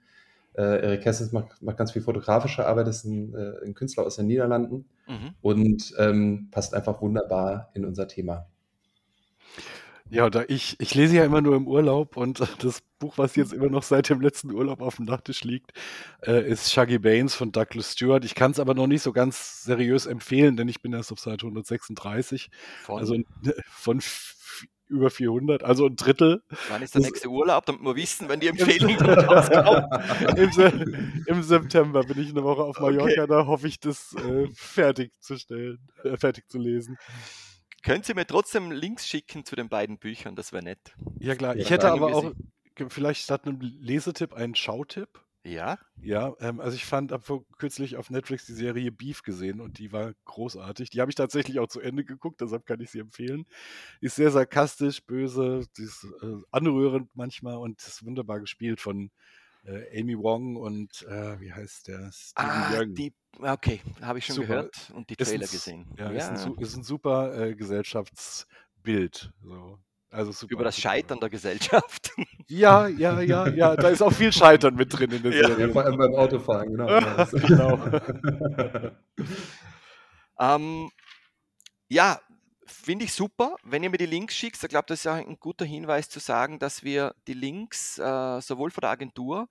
Äh, 0.55 0.83
Erik 0.83 1.03
Kessels 1.03 1.33
macht, 1.33 1.63
macht, 1.63 1.77
ganz 1.77 1.93
viel 1.93 2.03
fotografische 2.03 2.67
Arbeit, 2.67 2.89
ist 2.89 3.05
ein, 3.05 3.35
äh, 3.35 3.65
ein 3.65 3.75
Künstler 3.75 4.05
aus 4.05 4.17
den 4.17 4.27
Niederlanden 4.27 4.87
mhm. 5.07 5.35
und 5.41 5.95
ähm, 5.99 6.49
passt 6.51 6.75
einfach 6.75 7.01
wunderbar 7.01 7.71
in 7.75 7.85
unser 7.85 8.09
Thema. 8.09 8.49
Ja, 10.11 10.31
da 10.31 10.45
ich, 10.49 10.77
ich 10.81 10.95
lese 10.95 11.17
ja 11.17 11.25
immer 11.25 11.41
nur 11.41 11.55
im 11.55 11.69
Urlaub 11.69 12.17
und 12.17 12.41
das 12.65 12.81
Buch, 12.99 13.19
was 13.19 13.37
jetzt 13.37 13.53
immer 13.53 13.69
noch 13.69 13.83
seit 13.83 14.09
dem 14.09 14.21
letzten 14.21 14.51
Urlaub 14.53 14.81
auf 14.81 14.97
dem 14.97 15.05
Nachttisch 15.05 15.45
liegt, 15.45 15.73
äh, 16.27 16.49
ist 16.49 16.73
Shaggy 16.73 16.99
Baines 16.99 17.35
von 17.35 17.53
Douglas 17.53 17.93
Stewart. 17.93 18.25
Ich 18.25 18.35
kann 18.35 18.51
es 18.51 18.61
aber 18.61 18.75
noch 18.75 18.87
nicht 18.87 19.03
so 19.03 19.13
ganz 19.13 19.63
seriös 19.65 20.07
empfehlen, 20.07 20.57
denn 20.57 20.69
ich 20.69 20.81
bin 20.81 20.93
erst 20.93 21.13
auf 21.13 21.21
Seite 21.21 21.47
136. 21.47 22.51
Von? 22.83 22.99
Also 22.99 23.17
von 23.71 24.01
über 24.89 25.11
400, 25.11 25.63
also 25.63 25.87
ein 25.87 25.97
Drittel. 25.97 26.43
Wann 26.69 26.83
ist 26.83 26.95
der 26.95 27.03
das, 27.03 27.11
nächste 27.11 27.29
Urlaub, 27.29 27.67
damit 27.67 27.83
wir 27.83 27.97
wissen, 27.97 28.29
wenn 28.29 28.41
die 28.41 28.49
Empfehlung 28.49 28.97
dann 28.99 29.19
rauskommt? 29.19 29.87
Im, 30.39 31.25
Im, 31.27 31.43
September 31.43 32.03
bin 32.03 32.21
ich 32.21 32.31
eine 32.31 32.43
Woche 32.43 32.63
auf 32.63 32.81
Mallorca, 32.81 33.23
okay. 33.23 33.27
da 33.29 33.47
hoffe 33.47 33.69
ich, 33.69 33.81
das 33.81 34.15
äh, 34.15 34.49
fertigzustellen, 34.55 35.79
äh, 36.05 36.17
fertig 36.17 36.49
zu 36.49 36.59
lesen. 36.59 36.97
Können 37.83 38.03
Sie 38.03 38.15
mir 38.15 38.27
trotzdem 38.27 38.71
Links 38.71 39.07
schicken 39.07 39.45
zu 39.45 39.57
den 39.57 39.69
beiden 39.69 39.99
Büchern, 39.99 40.35
das 40.35 40.53
wäre 40.53 40.65
nett. 40.65 40.95
Ja 41.21 41.35
klar, 41.35 41.57
ich 41.57 41.71
hätte 41.71 41.91
aber 41.91 42.15
auch 42.15 42.33
vielleicht 42.89 43.23
statt 43.23 43.47
einem 43.47 43.61
Lesetipp 43.61 44.35
einen 44.35 44.55
Schautipp. 44.55 45.21
Ja? 45.49 45.79
Ja, 46.01 46.35
ähm, 46.41 46.61
also 46.61 46.77
ich 46.77 46.85
fand, 46.85 47.13
habe 47.13 47.45
kürzlich 47.59 47.97
auf 47.97 48.11
Netflix 48.11 48.47
die 48.47 48.53
Serie 48.53 48.93
Beef 48.93 49.23
gesehen 49.23 49.61
und 49.61 49.79
die 49.79 49.93
war 49.93 50.13
großartig. 50.25 50.91
Die 50.91 51.01
habe 51.01 51.11
ich 51.11 51.15
tatsächlich 51.15 51.59
auch 51.59 51.69
zu 51.69 51.81
Ende 51.81 52.05
geguckt, 52.05 52.41
deshalb 52.41 52.67
kann 52.67 52.81
ich 52.81 52.91
sie 52.91 53.01
empfehlen. 53.01 53.47
Die 54.01 54.07
ist 54.07 54.17
sehr 54.17 54.31
sarkastisch, 54.31 55.05
böse, 55.05 55.67
die 55.77 55.83
ist 55.83 56.07
äh, 56.23 56.37
anrührend 56.51 57.11
manchmal 57.15 57.57
und 57.57 57.81
ist 57.81 58.05
wunderbar 58.05 58.41
gespielt 58.41 58.81
von 58.81 59.11
äh, 59.65 60.01
Amy 60.01 60.17
Wong 60.19 60.57
und 60.57 61.03
äh, 61.09 61.41
wie 61.41 61.53
heißt 61.53 61.89
der? 61.89 62.11
Steven 62.13 62.51
ah, 62.51 62.85
Die, 62.85 63.13
okay, 63.41 63.81
habe 64.01 64.19
ich 64.19 64.27
schon 64.27 64.37
super. 64.37 64.49
gehört 64.49 64.93
und 64.95 65.11
die 65.11 65.17
Trailer 65.17 65.43
ist 65.43 65.53
ein, 65.53 65.57
gesehen. 65.57 65.95
Ja, 65.99 66.13
ja. 66.13 66.35
Ist, 66.35 66.47
ein, 66.47 66.55
ist 66.59 66.77
ein 66.77 66.85
super 66.85 67.39
äh, 67.39 67.55
Gesellschaftsbild. 67.55 69.33
So. 69.43 69.79
Also 70.11 70.33
super. 70.33 70.55
Über 70.55 70.65
das 70.65 70.79
Scheitern 70.79 71.21
der 71.21 71.31
Gesellschaft. 71.31 72.13
Ja, 72.51 72.89
ja, 72.89 73.21
ja, 73.21 73.47
ja. 73.47 73.77
Da 73.77 73.89
ist 73.91 74.01
auch 74.01 74.11
viel 74.11 74.33
Scheitern 74.33 74.75
mit 74.75 74.91
drin 74.91 75.11
in 75.11 75.23
der 75.23 75.33
ja. 75.33 75.49
Serie. 75.49 75.67
Ja, 75.67 75.73
vor 75.75 75.85
allem 75.85 75.99
beim 75.99 76.15
Autofahren, 76.15 76.69
genau. 76.75 77.77
genau. 77.77 78.91
ähm, 80.41 80.91
ja, 81.91 82.19
finde 82.65 83.05
ich 83.05 83.13
super. 83.13 83.57
Wenn 83.65 83.83
ihr 83.83 83.91
mir 83.91 83.99
die 83.99 84.07
Links 84.07 84.35
schickt, 84.35 84.63
ich 84.63 84.69
glaube, 84.71 84.87
das 84.89 85.01
ist 85.01 85.05
ja 85.05 85.13
ein 85.13 85.37
guter 85.39 85.67
Hinweis 85.67 86.09
zu 86.09 86.21
sagen, 86.21 86.59
dass 86.59 86.83
wir 86.83 87.15
die 87.27 87.35
Links 87.35 87.99
äh, 87.99 88.41
sowohl 88.41 88.71
von 88.71 88.81
der 88.81 88.91
Agentur, 88.91 89.51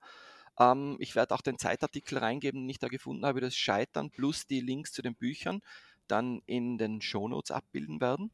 ähm, 0.58 0.96
ich 0.98 1.14
werde 1.14 1.36
auch 1.36 1.40
den 1.40 1.56
Zeitartikel 1.56 2.18
reingeben, 2.18 2.62
den 2.62 2.68
ich 2.68 2.80
da 2.80 2.88
gefunden 2.88 3.24
habe, 3.24 3.40
das 3.40 3.54
Scheitern, 3.54 4.10
plus 4.10 4.48
die 4.48 4.60
Links 4.60 4.90
zu 4.90 5.02
den 5.02 5.14
Büchern 5.14 5.60
dann 6.08 6.40
in 6.46 6.78
den 6.78 7.00
Shownotes 7.00 7.52
abbilden 7.52 8.00
werden. 8.00 8.32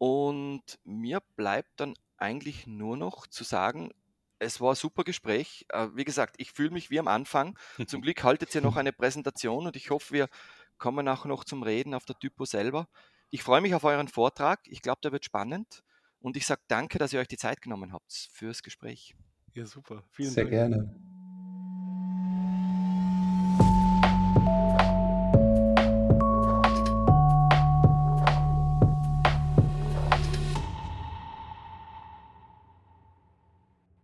Und 0.00 0.78
mir 0.84 1.20
bleibt 1.36 1.78
dann 1.78 1.92
eigentlich 2.16 2.66
nur 2.66 2.96
noch 2.96 3.26
zu 3.26 3.44
sagen, 3.44 3.92
es 4.38 4.58
war 4.58 4.72
ein 4.72 4.74
super 4.76 5.04
Gespräch. 5.04 5.66
Äh, 5.68 5.88
wie 5.94 6.04
gesagt, 6.04 6.36
ich 6.38 6.52
fühle 6.52 6.70
mich 6.70 6.88
wie 6.88 6.98
am 6.98 7.06
Anfang. 7.06 7.58
Zum 7.86 8.00
Glück 8.02 8.24
haltet 8.24 8.54
ihr 8.54 8.62
noch 8.62 8.76
eine 8.76 8.94
Präsentation 8.94 9.66
und 9.66 9.76
ich 9.76 9.90
hoffe, 9.90 10.14
wir 10.14 10.28
kommen 10.78 11.06
auch 11.06 11.26
noch 11.26 11.44
zum 11.44 11.62
Reden 11.62 11.92
auf 11.92 12.06
der 12.06 12.18
Typo 12.18 12.46
selber. 12.46 12.88
Ich 13.28 13.42
freue 13.42 13.60
mich 13.60 13.74
auf 13.74 13.84
euren 13.84 14.08
Vortrag. 14.08 14.60
Ich 14.68 14.80
glaube, 14.80 15.02
der 15.04 15.12
wird 15.12 15.26
spannend. 15.26 15.82
Und 16.22 16.34
ich 16.38 16.46
sage 16.46 16.62
danke, 16.66 16.98
dass 16.98 17.12
ihr 17.12 17.20
euch 17.20 17.28
die 17.28 17.36
Zeit 17.36 17.60
genommen 17.60 17.92
habt 17.92 18.30
fürs 18.32 18.62
Gespräch. 18.62 19.14
Ja, 19.52 19.66
super. 19.66 20.02
Vielen 20.12 20.30
Sehr 20.30 20.44
Dank. 20.44 20.54
gerne. 20.54 21.19